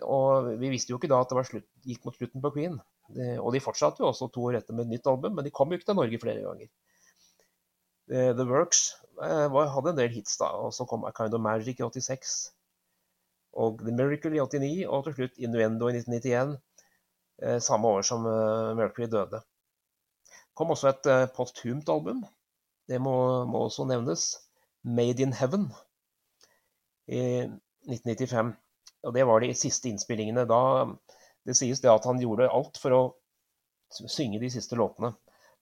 og 0.08 0.54
vi 0.58 0.70
visste 0.72 0.94
jo 0.94 0.98
ikke 0.98 1.10
da 1.10 1.20
at 1.22 1.32
det 1.34 1.46
slutt, 1.46 1.66
gikk 1.86 2.06
mot 2.06 2.16
slutten 2.16 2.42
på 2.42 2.52
Queen. 2.56 2.78
Det, 3.14 3.34
og 3.38 3.52
de 3.54 3.62
fortsatte 3.62 4.02
jo 4.02 4.10
også 4.10 4.30
to 4.32 4.48
år 4.48 4.58
etter 4.60 4.76
med 4.76 4.88
et 4.88 4.96
nytt 4.96 5.10
album, 5.10 5.36
men 5.36 5.46
de 5.46 5.52
kom 5.54 5.70
jo 5.70 5.78
ikke 5.78 5.90
til 5.90 5.98
Norge 5.98 6.20
flere 6.22 6.44
ganger. 6.44 6.70
The 8.08 8.44
Works 8.48 8.94
eh, 9.22 9.48
var, 9.52 9.68
hadde 9.74 9.92
en 9.92 9.98
del 9.98 10.14
hits 10.14 10.38
da, 10.40 10.48
og 10.56 10.72
så 10.72 10.86
kom 10.88 11.04
A 11.04 11.12
Kind 11.16 11.36
of 11.36 11.44
Magic 11.44 11.80
i 11.80 11.84
86. 11.84 12.36
Og 13.58 13.82
The 13.84 13.92
Miracle 13.92 14.36
i 14.36 14.40
89, 14.40 14.86
og 14.88 15.04
til 15.04 15.16
slutt 15.18 15.38
Innuendo 15.44 15.90
i 15.90 15.96
1991. 15.98 16.56
Eh, 17.44 17.58
samme 17.62 17.92
år 17.98 18.06
som 18.08 18.24
eh, 18.28 18.74
Mercury 18.78 19.10
døde. 19.12 19.42
Det 19.44 20.56
kom 20.58 20.72
også 20.74 20.90
et 20.90 21.06
posthumt 21.36 21.88
album. 21.92 22.24
Det 22.88 23.00
må, 23.02 23.14
må 23.48 23.66
også 23.66 23.86
nevnes. 23.88 24.30
Made 24.84 25.22
in 25.22 25.34
Heaven 25.36 25.68
i 27.08 27.20
1995. 27.88 28.54
Og 29.06 29.14
det 29.14 29.26
var 29.28 29.42
de 29.42 29.54
siste 29.56 29.90
innspillingene. 29.90 30.46
Da 30.48 30.60
det 31.48 31.56
sies 31.56 31.80
det 31.80 31.90
at 31.92 32.04
han 32.08 32.20
gjorde 32.20 32.50
alt 32.52 32.78
for 32.80 32.94
å 32.94 33.02
synge 33.88 34.40
de 34.42 34.50
siste 34.52 34.76
låtene. 34.76 35.14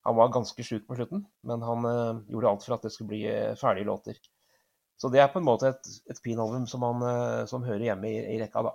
Han 0.07 0.17
var 0.19 0.33
ganske 0.35 0.63
sjuk 0.63 0.87
på 0.87 0.97
slutten, 0.99 1.25
men 1.47 1.63
han 1.67 1.87
uh, 1.87 2.23
gjorde 2.31 2.51
alt 2.51 2.65
for 2.67 2.77
at 2.77 2.87
det 2.87 2.93
skulle 2.95 3.13
bli 3.13 3.23
uh, 3.27 3.55
ferdige 3.59 3.89
låter. 3.89 4.19
Så 4.99 5.11
det 5.13 5.21
er 5.21 5.31
på 5.31 5.41
en 5.43 5.47
måte 5.47 5.73
et, 5.73 5.89
et 6.11 6.21
Queen-album 6.23 6.67
som, 6.71 6.85
uh, 7.03 7.43
som, 7.51 7.67
hører 7.67 7.89
hjemme 7.89 8.11
i, 8.11 8.21
i, 8.35 8.39
rekka, 8.43 8.63
da. 8.67 8.75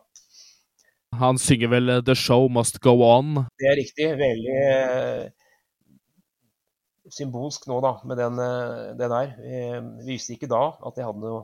Han 1.20 1.40
synger 1.40 1.72
vel 1.74 1.94
'The 2.00 2.16
Show 2.16 2.48
Must 2.52 2.80
Go 2.84 2.98
On'? 3.04 3.46
Det 3.60 3.68
er 3.68 3.80
riktig. 3.80 4.08
Veldig 4.20 4.60
symbolsk 7.12 7.68
nå, 7.68 7.80
da, 7.84 7.96
med 8.08 8.20
den, 8.20 8.40
det 9.00 9.10
der. 9.12 9.34
Vi 10.00 10.14
visste 10.14 10.36
ikke 10.36 10.50
da 10.52 10.62
at 10.80 10.96
det 10.96 11.06
hadde 11.06 11.24
noe 11.24 11.42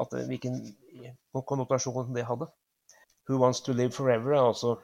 at, 0.00 0.14
Hvilken 0.28 0.60
konnotasjon 1.48 2.14
det 2.14 2.26
hadde. 2.28 2.48
'Who 3.26 3.38
Wants 3.38 3.60
To 3.62 3.72
Live 3.72 3.94
Forever' 3.94 4.38
altså 4.38 4.76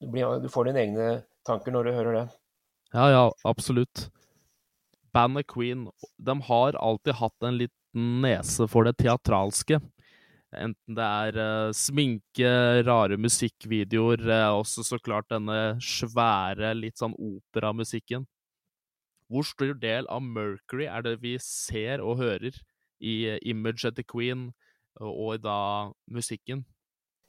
du, 0.00 0.10
blir, 0.10 0.38
du, 0.42 0.48
får 0.48 0.68
dine 0.68 0.82
egne 0.82 1.08
tanker 1.46 1.72
når 1.72 1.88
du 1.88 1.96
hører 1.96 2.16
det. 2.18 2.26
Ja, 2.92 3.08
ja, 3.10 3.24
absolutt. 3.48 4.08
Bandet 5.14 5.46
Queen 5.48 5.86
de 6.18 6.34
har 6.48 6.76
alltid 6.76 7.16
hatt 7.20 7.46
en 7.46 7.60
liten 7.62 8.08
nese 8.24 8.66
for 8.68 8.84
det 8.84 8.98
teatralske. 9.00 9.80
Enten 10.56 10.96
det 10.96 11.06
er 11.06 11.38
uh, 11.40 11.72
sminke, 11.74 12.50
rare 12.86 13.16
musikkvideoer, 13.20 14.22
uh, 14.28 14.58
også 14.60 14.84
så 14.86 14.98
klart 15.02 15.28
denne 15.32 15.76
svære, 15.82 16.74
litt 16.76 17.00
sånn 17.00 17.16
operamusikken. 17.16 18.24
Hvor 19.26 19.46
stor 19.46 19.74
del 19.82 20.06
av 20.12 20.22
Mercury 20.22 20.86
er 20.86 21.02
det 21.02 21.16
vi 21.22 21.34
ser 21.42 22.02
og 22.04 22.20
hører 22.20 22.54
i 23.02 23.14
Image 23.42 23.48
Image 23.50 23.88
etter 23.88 24.06
Queen, 24.06 24.50
og 25.00 25.34
i 25.34 25.42
da 25.42 25.58
musikken? 26.08 26.64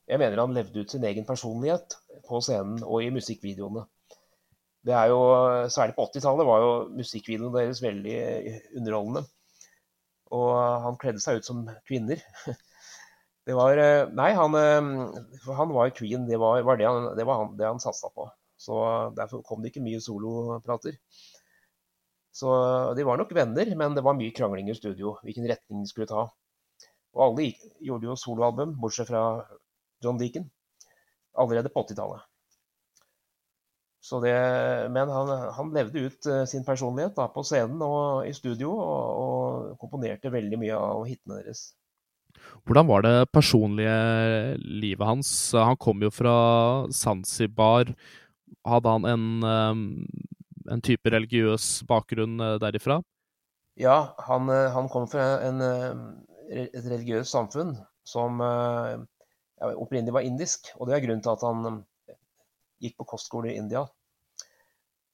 Jeg 0.08 0.22
mener 0.22 0.39
han 0.39 0.54
levde 0.56 0.86
ut 0.86 0.92
sin 0.94 1.04
egen 1.04 1.25
personlighet 1.27 1.98
på 2.27 2.39
scenen 2.39 2.84
og 2.86 3.04
i 3.04 3.10
musikkvideoene. 3.12 3.84
Det 4.88 4.94
er 4.96 5.10
jo, 5.12 5.20
Særlig 5.74 5.98
på 5.98 6.06
80-tallet 6.08 6.48
var 6.48 6.62
jo 6.63 6.72
musikkvideoene 6.96 7.58
deres 7.58 7.82
veldig 7.84 8.16
underholdende. 8.80 9.25
Og 10.38 10.54
han 10.86 11.00
kledde 11.01 11.24
seg 11.24 11.42
ut 11.42 11.50
som 11.50 11.68
kvinner. 11.88 12.24
Det 13.48 13.56
var 13.56 13.80
Nei, 14.12 14.32
han, 14.36 14.56
han 15.56 15.70
var 15.72 15.94
queen. 15.96 16.25
Det 16.27 16.36
var, 16.39 16.60
var, 16.68 16.75
det 16.75 16.88
han, 16.88 17.06
var 17.16 17.38
han, 17.39 17.54
det 17.56 17.68
han 17.68 17.80
satsa 17.80 18.10
på. 18.12 18.25
Så 18.60 18.75
Derfor 19.16 19.39
kom 19.48 19.62
det 19.63 19.72
ikke 19.72 19.86
mye 19.86 20.01
soloprater. 20.04 20.98
Så 22.38 22.50
De 22.94 23.06
var 23.08 23.17
nok 23.17 23.34
venner, 23.34 23.70
men 23.79 23.96
det 23.98 24.03
var 24.06 24.17
mye 24.17 24.34
krangling 24.36 24.70
i 24.70 24.77
studio. 24.77 25.15
Hvilken 25.25 25.48
retning 25.50 25.82
de 25.82 25.89
skulle 25.89 26.10
ta. 26.10 26.27
Og 27.17 27.24
alle 27.24 27.51
gjorde 27.82 28.06
jo 28.12 28.17
soloalbum, 28.20 28.75
bortsett 28.82 29.10
fra 29.10 29.22
John 30.06 30.20
Deacon, 30.22 30.46
allerede 31.34 31.72
på 31.74 31.82
80-tallet. 31.88 32.22
Men 34.94 35.10
han, 35.12 35.32
han, 35.58 35.74
levde 35.75 36.06
ut 36.06 36.29
uh, 36.29 36.46
sin 36.48 36.63
personlighet 36.63 37.17
da, 37.17 37.25
på 37.34 37.44
scenen 37.44 37.82
og 37.84 38.27
i 38.29 38.32
studio, 38.38 38.70
og, 38.72 39.17
og, 39.24 39.74
komponerte 39.82 40.32
veldig 40.32 40.62
mye 40.62 40.77
av 40.77 41.03
hitene 41.10 41.41
deres. 41.41 41.72
Hvordan 42.70 42.88
var 42.88 43.03
det 43.03 43.32
personlige 43.34 43.98
livet 44.62 45.10
hans? 45.10 45.32
Han 45.58 45.75
kom 45.82 46.06
jo 46.06 46.13
fra 46.13 46.38
Zanzibar. 46.94 47.89
Hadde 48.67 48.94
han 48.94 49.10
en, 49.10 49.27
um, 49.44 49.84
en 50.71 50.83
type 50.83 51.12
religiøs 51.13 51.83
bakgrunn 51.89 52.39
uh, 52.43 52.55
derifra? 52.62 53.01
Ja, 53.77 54.13
han, 54.27 54.50
uh, 54.50 54.69
han 54.74 54.89
kom 54.91 55.05
fra 55.12 55.27
en, 55.45 55.62
et 56.50 56.83
religiøst 56.86 57.33
samfunn 57.33 57.75
som 58.07 58.41
opprinnelig 59.57 60.13
var 60.13 60.25
indisk. 60.27 60.71
Og 60.77 60.88
det 60.88 60.97
er 60.97 61.03
grunnen 61.05 61.24
til 61.24 61.33
at 61.33 61.45
han 61.45 61.67
eh, 61.67 62.17
gikk 62.83 62.97
på 63.00 63.09
kostskole 63.13 63.51
i 63.51 63.57
India. 63.57 63.86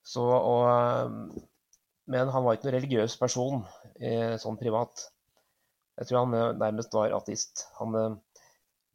Så, 0.03 0.23
og, 0.23 0.67
eh, 0.67 1.43
men 2.11 2.31
han 2.33 2.45
var 2.45 2.57
ikke 2.57 2.67
noen 2.67 2.77
religiøs 2.79 3.17
person 3.19 3.63
eh, 3.99 4.35
sånn 4.41 4.59
privat. 4.59 5.07
Jeg 5.99 6.09
tror 6.09 6.25
han 6.25 6.39
eh, 6.39 6.49
nærmest 6.59 6.95
var 6.95 7.15
ateist. 7.15 7.67
Han 7.79 7.99
eh, 7.99 8.17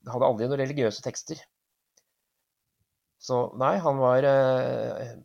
hadde 0.08 0.28
aldri 0.28 0.50
noen 0.50 0.62
religiøse 0.62 1.04
tekster. 1.04 1.40
Så 3.18 3.48
nei, 3.58 3.76
han 3.82 3.98
var 3.98 4.26
eh, 4.28 5.16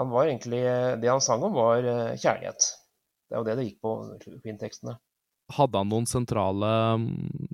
Han 0.00 0.08
var 0.08 0.24
egentlig 0.24 0.62
Det 1.02 1.08
han 1.10 1.20
sang 1.20 1.42
om, 1.44 1.52
var 1.52 1.84
kjærlighet. 2.16 2.68
Det 3.28 3.36
er 3.36 3.40
jo 3.40 3.48
det 3.48 3.56
det 3.58 3.66
gikk 3.66 3.80
på 3.84 3.92
Queen-tekstene. 4.44 4.94
Hadde 5.52 5.80
han 5.80 5.90
noen 5.90 6.06
sentrale 6.08 6.70
mm, 7.00 7.52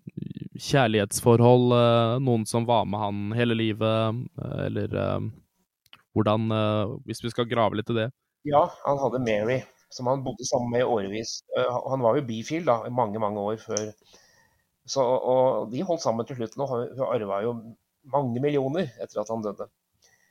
kjærlighetsforhold, 0.59 1.73
eh, 1.77 2.15
noen 2.25 2.47
som 2.47 2.67
var 2.69 2.87
med 2.91 3.01
han 3.01 3.21
hele 3.39 3.57
livet, 3.59 4.23
eh, 4.43 4.61
eller 4.69 4.97
eh, 5.03 5.29
hvordan 6.17 6.49
Hvis 7.07 7.23
vi 7.23 7.31
skal 7.31 7.47
grave 7.47 7.79
litt 7.79 7.91
i 7.93 7.95
det? 7.95 8.09
Ja, 8.49 8.65
han 8.83 8.99
hadde 8.99 9.21
Mary, 9.23 9.61
som 9.95 10.09
han 10.11 10.25
bodde 10.25 10.47
sammen 10.49 10.73
med 10.73 10.83
i 10.83 10.89
årevis. 10.89 11.37
Han 11.87 12.03
var 12.03 12.17
jo 12.19 12.25
bifil 12.27 12.65
da, 12.67 12.81
i 12.89 12.91
mange, 12.91 13.21
mange 13.23 13.39
år 13.39 13.61
før. 13.63 13.93
Så, 14.89 15.05
og 15.05 15.71
de 15.71 15.85
holdt 15.87 16.03
sammen 16.03 16.27
til 16.27 16.41
slutt. 16.41 16.57
og 16.59 16.73
hun 16.75 17.05
arva 17.07 17.39
jo 17.45 17.53
mange 18.11 18.43
millioner 18.43 18.91
etter 18.99 19.21
at 19.23 19.31
han 19.31 19.45
døde. 19.47 19.69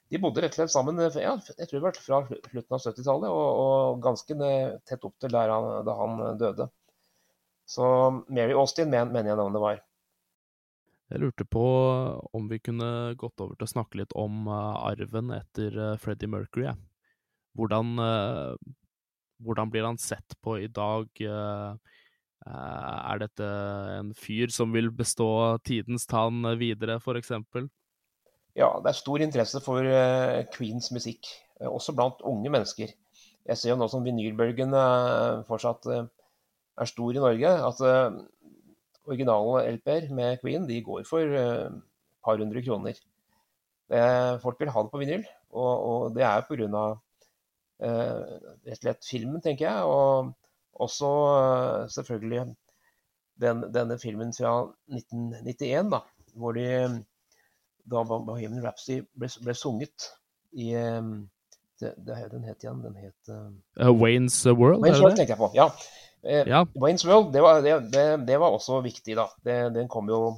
De 0.07 0.19
bodde 0.23 0.41
rett 0.43 0.55
og 0.55 0.61
slett 0.61 0.71
sammen 0.71 0.99
ja, 1.03 1.33
jeg 1.35 1.67
tror 1.67 1.77
det 1.77 1.83
var 1.83 1.97
fra 1.99 2.19
slutten 2.27 2.75
av 2.77 2.83
70-tallet 2.83 3.33
og, 3.33 3.47
og, 3.63 3.97
ganske 4.05 4.51
tett 4.87 5.03
opp 5.03 5.17
til 5.19 5.35
han, 5.35 5.67
da 5.83 5.95
han 5.99 6.21
døde. 6.39 6.69
Så 7.67 7.83
Mary 8.31 8.55
Austin 8.55 8.93
mener 8.93 9.33
jeg 9.33 9.39
navnet 9.39 9.63
var. 9.63 9.81
Jeg 11.11 11.23
lurte 11.23 11.43
på 11.47 11.65
om 12.35 12.47
vi 12.51 12.59
kunne 12.63 13.15
gått 13.19 13.43
over 13.43 13.55
til 13.55 13.67
å 13.67 13.73
snakke 13.73 13.99
litt 14.01 14.15
om 14.15 14.47
arven 14.51 15.31
etter 15.35 15.75
Freddie 16.03 16.31
Mercury. 16.31 16.71
Hvordan, 17.59 17.93
hvordan, 19.43 19.71
blir 19.71 19.87
han 19.87 19.99
sett 19.99 20.35
på 20.43 20.59
i 20.63 20.71
dag? 20.71 21.11
er 22.47 23.19
dette 23.19 23.47
en 23.97 24.13
fyr 24.15 24.51
som 24.53 24.71
vil 24.71 24.87
bestå 24.95 25.57
tidens 25.67 26.05
tann 26.07 26.45
videre, 26.59 26.95
f.eks.? 27.01 27.33
Ja, 28.57 28.71
det 28.81 28.89
er 28.89 28.97
stor 28.97 29.21
interesse 29.21 29.61
for 29.61 29.85
Queens 30.55 30.89
musikk, 30.95 31.29
også 31.61 31.93
blant 31.93 32.23
unge 32.25 32.49
mennesker. 32.49 32.93
Jeg 33.47 33.59
ser 33.59 33.69
jo 33.71 33.77
nå 33.79 33.87
som 33.91 34.05
vinylbølgen 34.05 34.73
fortsatt 35.47 35.85
er 35.91 36.89
stor 36.89 37.13
i 37.13 37.21
Norge, 37.21 37.51
at 37.69 37.83
originale 39.07 39.61
LP-er 39.75 40.09
med 40.13 40.41
Queen 40.41 40.65
de 40.67 40.81
går 40.83 41.05
for 41.07 41.21
et 41.37 41.77
par 42.25 42.41
hundre 42.41 42.63
kroner. 42.65 42.97
Folk 44.43 44.59
vil 44.59 44.71
ha 44.73 44.83
det 44.83 44.91
på 44.91 45.01
vinyl, 45.03 45.27
og, 45.53 46.15
det 46.17 46.25
er 46.27 46.43
pga. 46.49 46.87
Rett 47.77 48.73
og 48.73 48.81
slett 48.81 49.05
filmen, 49.05 49.41
tenker 49.43 49.67
jeg. 49.69 49.85
Og 49.85 50.33
også 50.81 51.11
selvfølgelig 51.93 52.47
den, 53.41 53.61
denne 53.73 53.99
filmen 54.01 54.33
fra 54.33 54.57
1991, 54.89 55.93
da, 55.93 56.01
hvor 56.33 56.57
de 56.57 56.67
da 57.87 58.03
Bohemian 58.03 58.63
Rhapsody 58.63 59.01
ble, 59.15 59.29
ble 59.43 59.55
sunget 59.55 60.09
i 60.57 60.71
det, 61.77 61.93
det, 61.97 62.17
Den 62.31 62.43
het 62.47 62.63
igjen 62.63 62.81
Den 62.81 62.95
het 62.97 63.31
uh, 63.31 63.91
Waynes 63.93 64.39
World? 64.45 64.81
Waynes 64.81 65.01
World, 65.03 65.17
tenker 65.19 65.35
jeg 65.35 65.41
på. 65.41 65.51
Ja. 65.55 65.69
Eh, 66.23 66.45
ja. 66.49 66.65
Waynes 66.75 67.05
World, 67.05 67.31
det 67.33 67.41
var, 67.41 67.61
det, 67.61 68.25
det 68.27 68.37
var, 68.37 68.51
også 68.51 68.81
viktig, 68.81 69.15
da. 69.17 69.29
den 69.43 69.87
kom 69.87 70.09
jo 70.09 70.37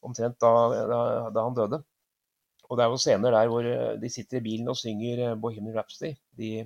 omtrent 0.00 0.40
da, 0.40 0.52
da, 0.88 1.00
da, 1.30 1.44
han 1.44 1.56
døde. 1.56 1.82
Og 2.70 2.78
det 2.78 2.84
er 2.84 2.92
jo 2.92 3.00
scener 3.02 3.34
der 3.34 3.50
hvor 3.50 3.66
eh, 3.66 3.94
de 4.00 4.10
sitter 4.10 4.40
i 4.40 4.44
bilen 4.44 4.70
og 4.70 4.78
synger 4.78 5.24
eh, 5.26 5.38
Bohemian 5.38 5.76
Rhapsody, 5.76 6.14
de, 6.38 6.64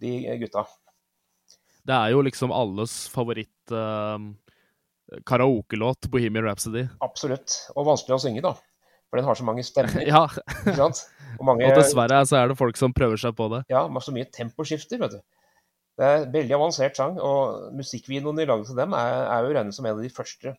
de 0.00 0.16
gutta. 0.42 0.66
Det 1.86 1.94
er 1.94 2.14
jo 2.14 2.22
liksom 2.26 2.50
alles 2.50 3.06
favoritt 3.12 3.70
uh, 3.70 4.18
karaokelåt, 5.28 6.08
Bohemian 6.10 6.48
Rhapsody. 6.48 6.82
Absolutt. 7.04 7.54
Og 7.76 7.86
vanskelig 7.86 8.16
å 8.16 8.22
synge, 8.24 8.42
da. 8.42 8.56
For 9.06 9.20
den 9.20 9.28
har 9.28 9.38
så 9.38 9.46
mange 9.46 9.64
stemmer. 9.66 10.02
ja. 10.12 10.24
ikke 10.64 10.76
sant? 10.78 11.04
Og, 11.36 11.44
mange, 11.46 11.66
og, 11.68 11.78
dessverre 11.78 12.20
så 12.26 12.40
er 12.40 12.50
det 12.50 12.58
folk 12.58 12.78
som 12.80 12.94
prøver 12.96 13.20
seg 13.20 13.36
på 13.38 13.48
det. 13.52 13.62
Ja, 13.72 13.84
så 14.02 14.14
mye 14.14 14.28
temposkifter, 14.32 15.00
vet 15.02 15.18
du. 15.18 15.20
Det 15.96 16.04
er 16.04 16.26
veldig 16.32 16.54
avansert 16.58 16.98
sang, 16.98 17.16
og 17.24 17.72
musikkvideoene 17.76 18.42
de 18.42 18.48
laget 18.50 18.66
til 18.68 18.76
dem, 18.76 18.92
er, 18.96 19.14
er 19.32 19.46
jo 19.46 19.54
regnet 19.56 19.76
som 19.76 19.86
en 19.88 19.96
av 19.96 20.02
de 20.04 20.12
første 20.12 20.52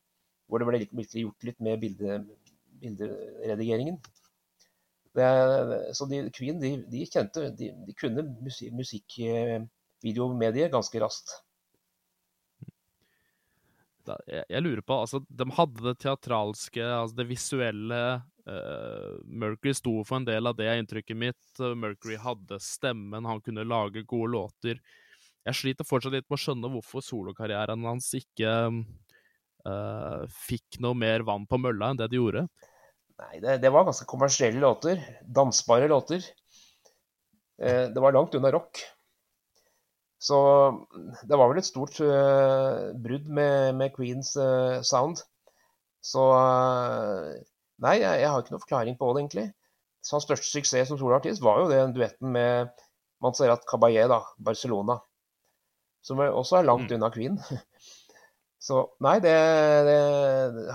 hvor 0.48 0.58
det 0.62 0.68
ble 0.70 0.80
virkelig 0.80 1.22
gjort 1.26 1.44
litt 1.44 1.60
med 1.64 1.82
bilde, 1.82 2.22
bilderedigeringen. 2.82 3.98
Det, 5.18 5.28
så 5.98 6.06
de, 6.10 6.22
Queen 6.36 6.60
de, 6.62 6.72
de 6.88 7.06
kjente 7.10 7.50
de, 7.58 7.72
de, 7.88 7.94
kunne 7.98 8.22
musikkvideomediet 8.78 10.72
ganske 10.74 11.02
raskt. 11.02 11.30
Jeg, 14.08 14.44
jeg, 14.48 14.62
lurer 14.64 14.84
på 14.88 14.94
altså, 15.04 15.20
De 15.28 15.46
hadde 15.58 15.84
det 15.84 15.98
teatralske, 16.00 16.80
altså 16.86 17.16
det 17.18 17.28
visuelle. 17.28 18.02
Uh, 18.48 19.18
Mercury 19.28 19.74
sto 19.76 20.00
for 20.08 20.22
en 20.22 20.28
del 20.28 20.48
av 20.48 20.56
det, 20.56 20.70
inntrykket 20.80 21.20
mitt. 21.20 21.60
Mercury 21.76 22.16
hadde 22.22 22.60
stemmen, 22.64 23.28
han 23.28 23.44
kunne 23.44 23.68
lage 23.68 24.06
gode 24.08 24.32
låter. 24.36 24.82
Jeg 25.48 25.60
sliter 25.60 25.88
fortsatt 25.88 26.16
litt 26.16 26.28
med 26.28 26.38
å 26.38 26.44
skjønne 26.44 26.72
hvorfor 26.72 27.04
solokarrieren 27.04 27.86
hans 27.88 28.10
ikke 28.18 28.56
uh, 28.72 30.24
fikk 30.48 30.80
noe 30.84 30.98
mer 30.98 31.24
vann 31.28 31.48
på 31.48 31.60
mølla 31.60 31.92
enn 31.92 32.00
det 32.00 32.10
de 32.12 32.20
gjorde. 32.20 32.48
Nei, 33.18 33.40
det, 33.44 33.60
det, 33.64 33.72
var 33.74 33.88
ganske 33.88 34.08
kommersielle 34.08 34.62
låter. 34.62 35.02
Dansbare 35.24 35.88
låter. 35.90 36.22
Det 37.58 37.98
var 37.98 38.14
langt 38.14 38.36
unna 38.38 38.52
rock. 38.54 38.84
Så 40.22 40.38
det 41.30 41.38
var 41.38 41.50
vel 41.52 41.62
et 41.62 41.68
stort 41.68 42.00
uh, 42.02 42.94
brudd 42.98 43.28
med, 43.30 43.76
med 43.78 43.94
Queens 43.96 44.34
uh, 44.38 44.82
sound. 44.86 45.22
Så 46.02 46.24
uh, 46.34 47.34
Nei, 47.84 48.00
jeg, 48.02 48.22
jeg, 48.24 48.30
har 48.32 48.42
ikke 48.42 48.56
noen 48.56 48.64
forklaring 48.64 48.98
på 48.98 49.12
det, 49.12 49.24
egentlig. 49.24 49.48
Så 50.02 50.18
hans 50.18 50.26
største 50.28 50.50
suksess 50.50 50.90
som 50.90 51.00
soloartist 51.00 51.44
var 51.46 51.62
jo 51.62 51.70
den 51.72 51.94
duetten 51.96 52.32
med 52.34 52.72
Montserrat 53.24 53.66
Caballé, 53.70 54.08
da, 54.10 54.22
Barcelona. 54.42 54.98
Som 56.06 56.22
også 56.24 56.60
er 56.60 56.68
langt 56.68 56.90
mm. 56.90 56.98
unna 56.98 57.12
Queen. 57.14 57.40
Så 58.68 58.82
nei, 59.06 59.20
det, 59.24 59.36
det 59.86 59.98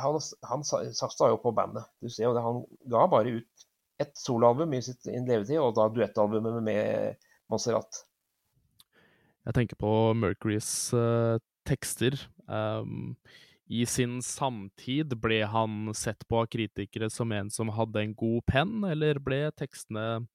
Han, 0.00 0.21
han 0.49 0.62
satsa 0.64 1.28
jo 1.32 1.40
på 1.42 1.52
bandet. 1.56 1.88
Du 2.00 2.09
ser 2.09 2.28
jo 2.28 2.37
det, 2.37 2.44
han 2.44 2.62
ga 2.92 3.06
bare 3.11 3.38
ut 3.40 3.66
ett 4.02 4.14
soloalbum 4.18 4.73
i 4.75 4.82
sitt 4.82 5.06
levetid, 5.06 5.59
og 5.61 5.75
da 5.76 5.88
duettalbumet 5.92 6.62
med 6.64 7.29
Monserrat. 7.53 8.05
Jeg 9.46 9.57
tenker 9.59 9.79
på 9.79 9.90
Mercurys 10.18 10.70
uh, 10.94 11.37
tekster. 11.68 12.16
Um, 12.46 13.16
I 13.72 13.87
sin 13.88 14.18
samtid 14.24 15.14
ble 15.22 15.38
han 15.48 15.94
sett 15.96 16.26
på 16.28 16.42
av 16.42 16.50
kritikere 16.52 17.08
som 17.11 17.32
en 17.32 17.48
som 17.50 17.72
hadde 17.72 18.02
en 18.02 18.12
god 18.18 18.42
penn, 18.50 18.82
eller 18.85 19.20
ble 19.22 19.46
tekstene 19.56 20.26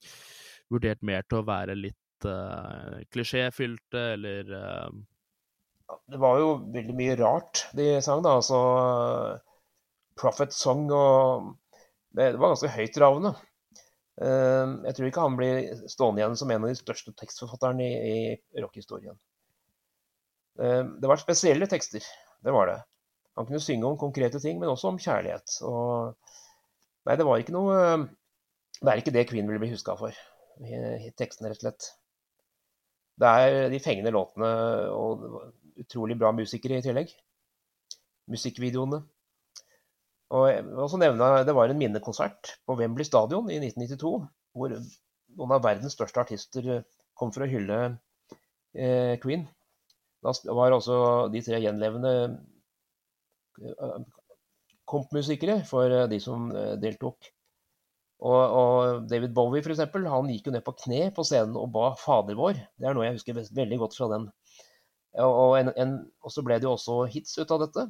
vurdert 0.74 1.04
mer 1.06 1.28
til 1.28 1.44
å 1.44 1.48
være 1.48 1.76
litt 1.78 2.26
uh, 2.26 2.98
klisjéfylte, 3.14 4.02
eller 4.16 4.50
uh, 4.58 4.90
det 6.12 6.20
var 6.20 6.40
jo 6.42 6.50
veldig 6.74 6.96
mye 6.98 7.16
rart 7.20 7.68
de 7.78 7.86
sang, 8.04 8.24
da. 8.26 8.38
Altså 8.40 8.58
Prophet 10.20 10.56
Song 10.56 10.90
og 10.92 11.54
Det, 12.18 12.32
det 12.34 12.40
var 12.42 12.56
ganske 12.56 12.72
høytravende. 12.74 13.36
Uh, 14.18 14.82
jeg 14.88 14.98
tror 14.98 15.10
ikke 15.12 15.24
han 15.28 15.38
blir 15.38 15.88
stående 15.92 16.24
igjen 16.24 16.38
som 16.40 16.52
en 16.52 16.64
av 16.66 16.72
de 16.72 16.80
største 16.80 17.14
tekstforfatterne 17.20 17.86
i, 17.86 18.20
i 18.34 18.64
rockehistorien. 18.64 19.14
Uh, 20.58 20.98
det 20.98 21.12
var 21.12 21.22
spesielle 21.22 21.70
tekster, 21.70 22.02
det 22.44 22.56
var 22.56 22.72
det. 22.72 22.80
Han 23.38 23.46
kunne 23.46 23.62
synge 23.62 23.86
om 23.86 24.00
konkrete 24.02 24.40
ting, 24.42 24.58
men 24.60 24.72
også 24.72 24.90
om 24.90 24.98
kjærlighet. 25.02 25.60
Og 25.68 26.16
nei, 27.06 27.18
det 27.20 27.28
var 27.28 27.42
ikke 27.42 27.56
noe 27.56 27.76
Det 28.78 28.90
er 28.92 29.02
ikke 29.02 29.14
det 29.14 29.28
Queen 29.30 29.48
vil 29.50 29.62
bli 29.62 29.72
huska 29.72 29.96
for. 29.98 30.14
i 30.62 31.12
Tekstene, 31.18 31.52
rett 31.52 31.62
og 31.62 31.68
slett. 31.68 31.92
Det 33.18 33.30
er 33.30 33.70
de 33.74 33.82
fengende 33.82 34.14
låtene 34.14 34.50
og 34.94 35.24
utrolig 35.78 36.18
bra 36.18 36.32
musikere 36.34 36.78
i 36.78 36.86
tillegg. 36.86 37.14
Musikkvideoene. 38.30 39.02
Og 40.36 40.48
jeg 40.52 40.64
vil 40.68 40.82
også 40.84 41.00
nevne 41.00 41.28
Det 41.48 41.56
var 41.56 41.72
en 41.72 41.80
minnekonsert 41.80 42.58
på 42.68 42.76
Wembley 42.76 43.08
stadion 43.08 43.50
i 43.50 43.62
1992, 43.62 44.12
hvor 44.58 44.74
noen 44.74 45.54
av 45.56 45.64
verdens 45.64 45.96
største 45.96 46.22
artister 46.22 46.68
kom 47.18 47.32
for 47.34 47.46
å 47.46 47.50
hylle 47.50 47.80
eh, 48.76 49.16
Queen. 49.24 49.48
Da 50.26 50.34
var 50.58 50.76
også 50.76 50.98
de 51.34 51.42
tre 51.46 51.62
gjenlevende 51.64 52.14
eh, 52.26 52.36
kompmusikere 54.88 55.62
for 55.68 55.92
eh, 55.92 56.08
de 56.12 56.22
som 56.24 56.50
eh, 56.56 56.76
deltok. 56.82 57.32
Og, 58.18 58.34
og 58.34 59.04
David 59.12 59.36
Bowie 59.38 59.62
for 59.62 59.76
eksempel, 59.76 60.08
han 60.10 60.32
gikk 60.32 60.50
jo 60.50 60.56
ned 60.56 60.66
på 60.66 60.74
kne 60.80 61.12
på 61.14 61.26
scenen 61.28 61.58
og 61.60 61.70
ba 61.76 61.92
Fader 62.02 62.38
vår. 62.40 62.58
Det 62.80 62.90
er 62.90 62.98
noe 62.98 63.06
jeg 63.06 63.20
husker 63.20 63.38
veldig 63.38 63.78
godt 63.84 63.98
fra 64.00 64.10
den 64.16 64.32
og, 65.18 65.56
en, 65.58 65.72
en, 65.82 65.94
og, 66.22 66.30
så 66.34 66.44
ble 66.46 66.60
det 66.60 66.68
jo 66.68 66.76
også 66.76 67.00
hits 67.10 67.38
ut 67.40 67.54
av 67.54 67.64
dette. 67.64 67.86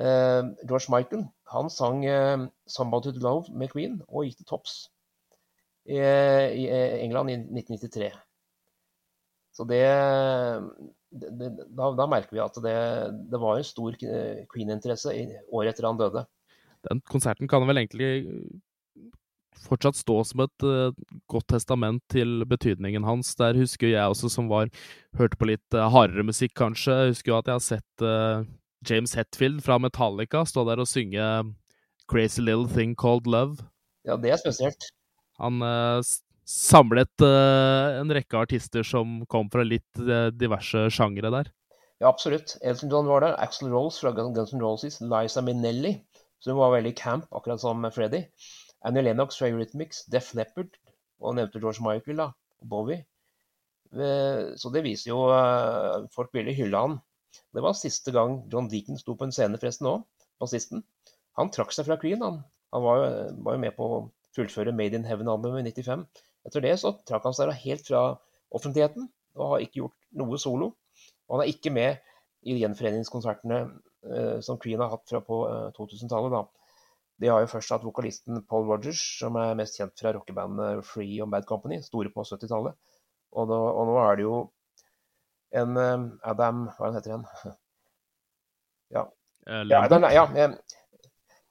Eh, 0.00 0.40
George 0.64 0.88
Michael 0.92 1.26
han 1.52 1.68
sang 1.68 2.04
eh, 2.08 2.46
'Somebody 2.64 3.12
to 3.12 3.20
Love' 3.20 3.52
med 3.52 3.68
Queen 3.72 3.98
og 4.08 4.24
gikk 4.24 4.38
til 4.40 4.48
topps 4.48 4.76
i, 5.84 5.98
i 5.98 6.64
England 7.02 7.30
i 7.30 7.36
1993. 7.36 8.12
Så 9.52 9.66
det, 9.68 9.84
det 11.12 11.50
da, 11.76 11.90
da, 11.98 12.06
merker 12.08 12.32
vi 12.32 12.40
at 12.40 12.56
det, 12.64 12.76
det 13.32 13.40
var 13.40 13.58
en 13.60 13.66
stor 13.68 13.96
Queen-interesse 14.00 15.12
året 15.52 15.74
etter 15.74 15.88
han 15.90 16.00
døde. 16.00 16.24
Den 16.88 17.02
konserten 17.10 17.50
kan 17.50 17.66
vel 17.68 17.82
egentlig 17.82 18.12
fortsatt 19.62 19.98
stå 19.98 20.16
som 20.26 20.44
et 20.44 20.66
uh, 20.66 20.94
godt 21.30 21.48
testament 21.54 22.02
til 22.12 22.42
betydningen 22.48 23.04
hans. 23.06 23.34
Der 23.38 23.58
husker 23.58 23.92
jeg 23.92 24.02
også, 24.02 24.30
som 24.32 24.50
var 24.50 24.72
hørte 25.18 25.38
på 25.38 25.48
litt 25.52 25.76
uh, 25.76 25.88
hardere 25.92 26.26
musikk, 26.26 26.54
kanskje, 26.58 27.12
husker 27.12 27.34
jo 27.34 27.38
at 27.38 27.50
jeg 27.50 27.58
har 27.58 27.66
sett 27.66 28.06
uh, 28.06 28.48
James 28.88 29.14
Hetfield 29.18 29.62
fra 29.62 29.78
Metallica 29.78 30.42
stå 30.48 30.64
der 30.66 30.82
og 30.82 30.90
synge 30.90 31.22
Crazy 32.10 32.42
Little 32.42 32.68
Thing 32.68 32.96
Called 32.98 33.28
Love. 33.30 33.62
Ja, 34.08 34.16
det 34.18 34.34
er 34.34 34.40
spesielt. 34.40 34.90
Han 35.38 35.62
samlet 36.52 37.24
en 37.24 38.12
rekke 38.12 38.38
artister 38.38 38.84
som 38.86 39.22
kom 39.32 39.48
fra 39.52 39.64
litt 39.64 40.00
diverse 40.36 40.86
sjangere 40.92 41.32
der. 41.32 41.50
Ja, 42.02 42.10
absolutt. 42.10 42.56
Elton 42.66 42.90
John 42.90 43.06
var 43.06 43.22
der. 43.24 43.36
Axel 43.40 43.70
Rose 43.70 44.02
fra 44.02 44.10
Guns 44.12 44.52
N' 44.52 44.60
Roses. 44.60 45.00
Liza 45.00 45.42
Minnelli, 45.44 45.94
som 46.42 46.58
var 46.58 46.74
veldig 46.74 46.96
camp, 46.98 47.28
akkurat 47.30 47.62
som 47.62 47.86
Freddy. 47.94 48.24
Annie 48.84 49.04
Lennox 49.06 49.38
fra 49.38 49.48
Eurythmics, 49.48 50.04
Def 50.10 50.32
Leppard 50.34 50.74
og 51.22 51.36
nevnte 51.38 51.60
George 51.62 51.84
Michael 51.84 52.18
da, 52.18 52.28
og 52.62 52.68
Bowie. 52.72 53.04
Eh, 53.92 54.54
så 54.58 54.72
det 54.72 54.82
viser 54.86 55.12
jo 55.12 55.20
Folk 56.14 56.32
ville 56.34 56.54
hylle 56.56 56.80
han. 56.84 56.98
Det 57.52 57.62
var 57.62 57.76
siste 57.78 58.12
gang 58.14 58.40
John 58.52 58.68
Deacon 58.72 58.98
sto 58.98 59.14
på 59.16 59.28
en 59.28 59.34
scene 59.34 59.60
forresten 59.60 59.88
òg, 59.90 60.02
bassisten. 60.40 60.82
Han 61.38 61.52
trakk 61.52 61.72
seg 61.72 61.86
fra 61.86 61.98
Queen, 62.00 62.24
han. 62.24 62.42
Han 62.74 62.84
var 62.84 62.98
jo, 62.98 63.08
var 63.46 63.56
jo 63.56 63.62
med 63.62 63.76
på 63.76 63.88
å 63.88 64.02
fullføre 64.36 64.74
Made 64.74 64.98
in 64.98 65.06
Heaven-albumet 65.06 65.70
i 65.70 65.74
95. 65.84 66.04
Etter 66.46 66.64
det 66.64 66.76
så 66.80 66.94
trakk 67.08 67.28
han 67.28 67.36
seg 67.36 67.52
helt 67.64 67.86
fra 67.86 68.02
offentligheten 68.52 69.08
og 69.38 69.54
har 69.54 69.64
ikke 69.64 69.82
gjort 69.84 69.98
noe 70.20 70.40
solo. 70.40 70.72
Og 71.28 71.36
han 71.36 71.44
er 71.44 71.52
ikke 71.52 71.72
med 71.72 72.02
i 72.42 72.58
gjenforeningskonsertene 72.58 73.60
uh, 73.64 74.38
som 74.44 74.58
Queen 74.60 74.82
har 74.82 74.90
hatt 74.92 75.06
fra 75.08 75.22
på 75.24 75.38
uh, 75.46 75.70
2000-tallet. 75.76 76.50
De 77.22 77.30
har 77.30 77.44
jo 77.44 77.50
først 77.52 77.70
hatt 77.70 77.86
vokalisten 77.86 78.42
Paul 78.50 78.66
Rogers, 78.66 79.00
som 79.20 79.38
er 79.38 79.54
mest 79.58 79.78
kjent 79.78 79.94
fra 80.00 80.12
rockebandet 80.16 80.82
Free 80.88 81.20
og 81.22 81.30
Bad 81.32 81.46
Company, 81.48 81.78
store 81.84 82.10
på 82.10 82.24
70-tallet. 82.26 82.74
Og, 83.32 83.48
og, 83.48 83.82
nå 83.88 83.96
er 84.02 84.18
det 84.18 84.26
jo 84.26 84.36
en 85.56 85.76
um, 85.78 86.06
Adam 86.28 86.66
Hva 86.76 86.92
heter 86.96 87.18
han? 87.18 87.26
Ja. 88.92 89.06
Eh, 89.48 89.62
Ja, 89.70 89.84
Adam, 89.86 90.04
ja, 90.12 90.26
eh, 90.36 90.50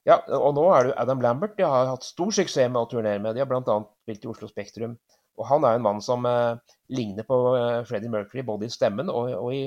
ja, 0.06 0.19
og 0.38 0.51
nå 0.54 0.67
er 0.75 0.84
det 0.84 0.91
jo 0.91 0.97
Adam 1.01 1.23
Lambert 1.23 1.56
de 1.58 1.65
har 1.65 1.88
hatt 1.89 2.06
stor 2.06 2.30
suksess 2.36 2.69
med 2.69 2.77
å 2.84 2.89
turnere 2.91 3.17
med. 3.17 3.34
De 3.34 3.41
har 3.41 3.49
bl.a. 3.49 3.77
spilt 4.12 4.26
i 4.26 4.32
Oslo 4.32 4.50
Spektrum. 4.50 4.97
Og 5.39 5.47
han 5.47 5.63
er 5.65 5.78
en 5.78 5.86
mann 5.86 6.02
som 6.04 6.26
eh, 6.28 6.60
ligner 6.91 7.26
på 7.28 7.38
eh, 7.56 7.84
Freddie 7.88 8.12
Mercury 8.12 8.43
både 8.45 8.67
i 8.67 8.74
stemmen 8.74 9.10
og, 9.10 9.32
og 9.38 9.56
i, 9.56 9.63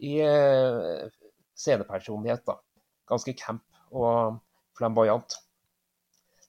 i 0.00 0.16
eh, 0.24 1.04
scenepersonlighet. 1.56 2.46
da. 2.48 2.56
Ganske 3.08 3.36
camp 3.36 3.62
og 3.92 4.40
flamboyant. 4.78 5.36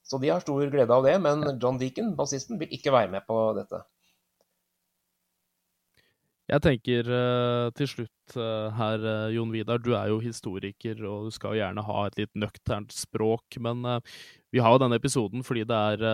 Så 0.08 0.18
de 0.18 0.32
har 0.32 0.40
stor 0.40 0.64
glede 0.72 0.94
av 0.94 1.04
det, 1.04 1.18
men 1.20 1.44
John 1.60 1.78
Deacon, 1.78 2.14
bassisten, 2.16 2.58
vil 2.60 2.72
ikke 2.72 2.94
være 2.94 3.12
med 3.12 3.26
på 3.28 3.36
dette. 3.58 3.82
Jeg 6.48 6.64
tenker 6.64 7.10
eh, 7.12 7.68
til 7.76 7.90
slutt 7.92 8.36
eh, 8.40 8.78
her, 8.80 9.04
Jon 9.36 9.52
Vidar, 9.52 9.84
du 9.84 9.92
er 9.92 10.08
jo 10.08 10.22
historiker, 10.24 11.04
og 11.04 11.28
du 11.28 11.36
skal 11.36 11.52
jo 11.52 11.60
gjerne 11.60 11.84
ha 11.84 12.06
et 12.08 12.16
litt 12.22 12.32
nøkternt 12.32 12.96
språk, 12.96 13.60
men 13.60 13.84
vi 14.48 14.64
har 14.64 14.72
jo 14.72 14.80
denne 14.80 14.96
episoden 14.96 15.44
fordi 15.44 15.68
det 15.68 15.76
er 15.92 16.06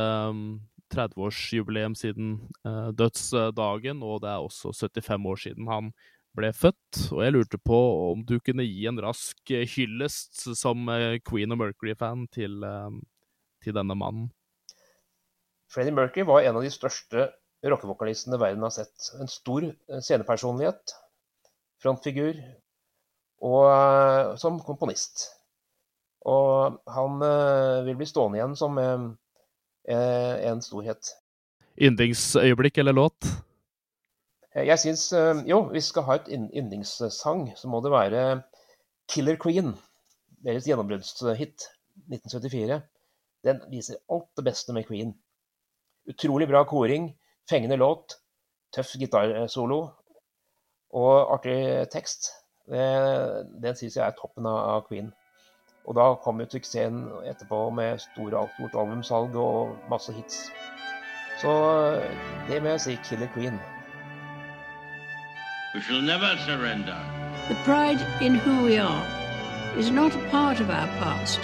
30-årsjubileum 0.94 1.94
siden 1.98 2.37
eh, 2.66 2.90
dødsdagen, 2.96 4.02
og 4.02 4.22
det 4.24 4.30
er 4.30 4.44
også 4.44 4.72
75 4.72 5.26
år 5.30 5.40
siden 5.42 5.70
han 5.70 5.90
ble 6.35 6.50
født. 6.54 7.00
Og 7.14 7.22
jeg 7.24 7.35
lurte 7.35 7.61
på 7.61 7.78
om 8.12 8.24
du 8.26 8.37
kunne 8.44 8.66
gi 8.66 8.87
en 8.90 9.00
rask 9.02 9.54
eh, 9.54 9.66
hyllest 9.76 10.46
som 10.59 10.88
eh, 10.92 11.20
Queen 11.26 11.54
of 11.54 11.61
Mercury-fan 11.61 12.26
til, 12.35 12.64
til 13.64 13.76
denne 13.76 13.98
mannen. 13.98 14.28
Freddie 15.72 15.94
Mercury 15.94 16.26
var 16.28 16.44
en 16.44 16.61
av 16.61 16.66
de 16.66 16.70
største 16.70 17.30
rockevokalistene 17.64 18.38
verden 18.38 18.62
har 18.66 18.74
sett. 18.74 19.09
En 19.18 19.30
stor 19.30 19.64
scenepersonlighet, 19.88 20.92
frontfigur, 21.83 22.37
og 23.44 24.37
som 24.38 24.61
komponist. 24.62 25.26
Og 26.28 26.76
han 26.92 27.24
vil 27.88 27.98
bli 27.98 28.07
stående 28.09 28.38
igjen 28.38 28.54
som 28.57 28.78
en 29.88 30.62
storhet. 30.64 31.10
Yndlingsøyeblikk 31.80 32.78
eller 32.78 32.94
låt? 32.96 33.26
Eh, 34.54 34.66
Jeg 34.66 34.78
syns 34.78 35.12
eh, 35.12 35.42
Jo, 35.48 35.62
hvis 35.70 35.88
vi 35.88 35.92
skal 35.92 36.06
ha 36.08 36.14
et 36.20 36.30
yndlingssang, 36.30 37.48
så 37.56 37.68
må 37.68 37.80
det 37.84 37.92
være 37.92 38.42
Killer 39.10 39.36
Queen. 39.36 39.74
Deres 40.44 40.66
gjennombruddshit 40.68 41.66
1974. 42.08 42.80
Den 43.44 43.60
viser 43.70 44.00
alt 44.12 44.30
det 44.36 44.44
beste 44.44 44.72
med 44.72 44.86
Queen. 44.88 45.14
Utrolig 46.08 46.48
bra 46.48 46.64
koring, 46.68 47.10
fengende 47.50 47.76
låt, 47.80 48.18
tøff 48.72 48.94
gitarsolo 49.00 49.80
og 50.94 51.32
artig 51.34 51.88
tekst. 51.92 52.30
Den 52.68 53.76
syns 53.76 53.96
jeg 53.96 54.04
er 54.06 54.16
toppen 54.16 54.46
av 54.48 54.84
Queen. 54.88 55.10
Og 55.84 55.94
da 55.94 56.14
kom 56.24 56.40
jo 56.40 56.46
suksessen 56.48 57.08
etterpå 57.28 57.70
med 57.70 57.98
store, 57.98 58.48
stort 58.56 58.76
albumsalg 58.80 59.36
og 59.36 59.76
masse 59.90 60.12
hits. 60.12 60.46
Så 61.42 61.50
eh, 61.50 62.10
det 62.48 62.62
må 62.62 62.68
jeg 62.68 62.80
si 62.80 62.98
Killer 63.04 63.28
Queen. 63.34 63.60
We 65.74 65.80
shall 65.82 66.02
never 66.02 66.36
surrender. 66.46 66.96
The 67.48 67.56
pride 67.64 68.00
in 68.22 68.36
who 68.36 68.64
we 68.64 68.78
are 68.78 69.04
is 69.76 69.90
not 69.90 70.14
a 70.14 70.30
part 70.30 70.60
of 70.60 70.70
our 70.70 70.86
past. 71.02 71.40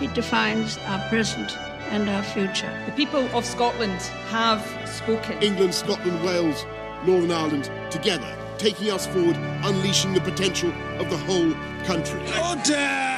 It 0.00 0.14
defines 0.14 0.78
our 0.88 1.00
present 1.10 1.58
and 1.90 2.08
our 2.08 2.22
future. 2.22 2.72
The 2.86 2.92
people 2.92 3.26
of 3.36 3.44
Scotland 3.44 4.00
have 4.30 4.62
spoken. 4.86 5.42
England, 5.42 5.74
Scotland, 5.74 6.24
Wales, 6.24 6.64
Northern 7.04 7.32
Ireland 7.32 7.70
together, 7.90 8.32
taking 8.58 8.90
us 8.90 9.06
forward, 9.06 9.36
unleashing 9.64 10.14
the 10.14 10.20
potential 10.20 10.72
of 10.98 11.10
the 11.10 11.16
whole 11.16 11.52
country. 11.84 12.20
Order! 12.40 13.15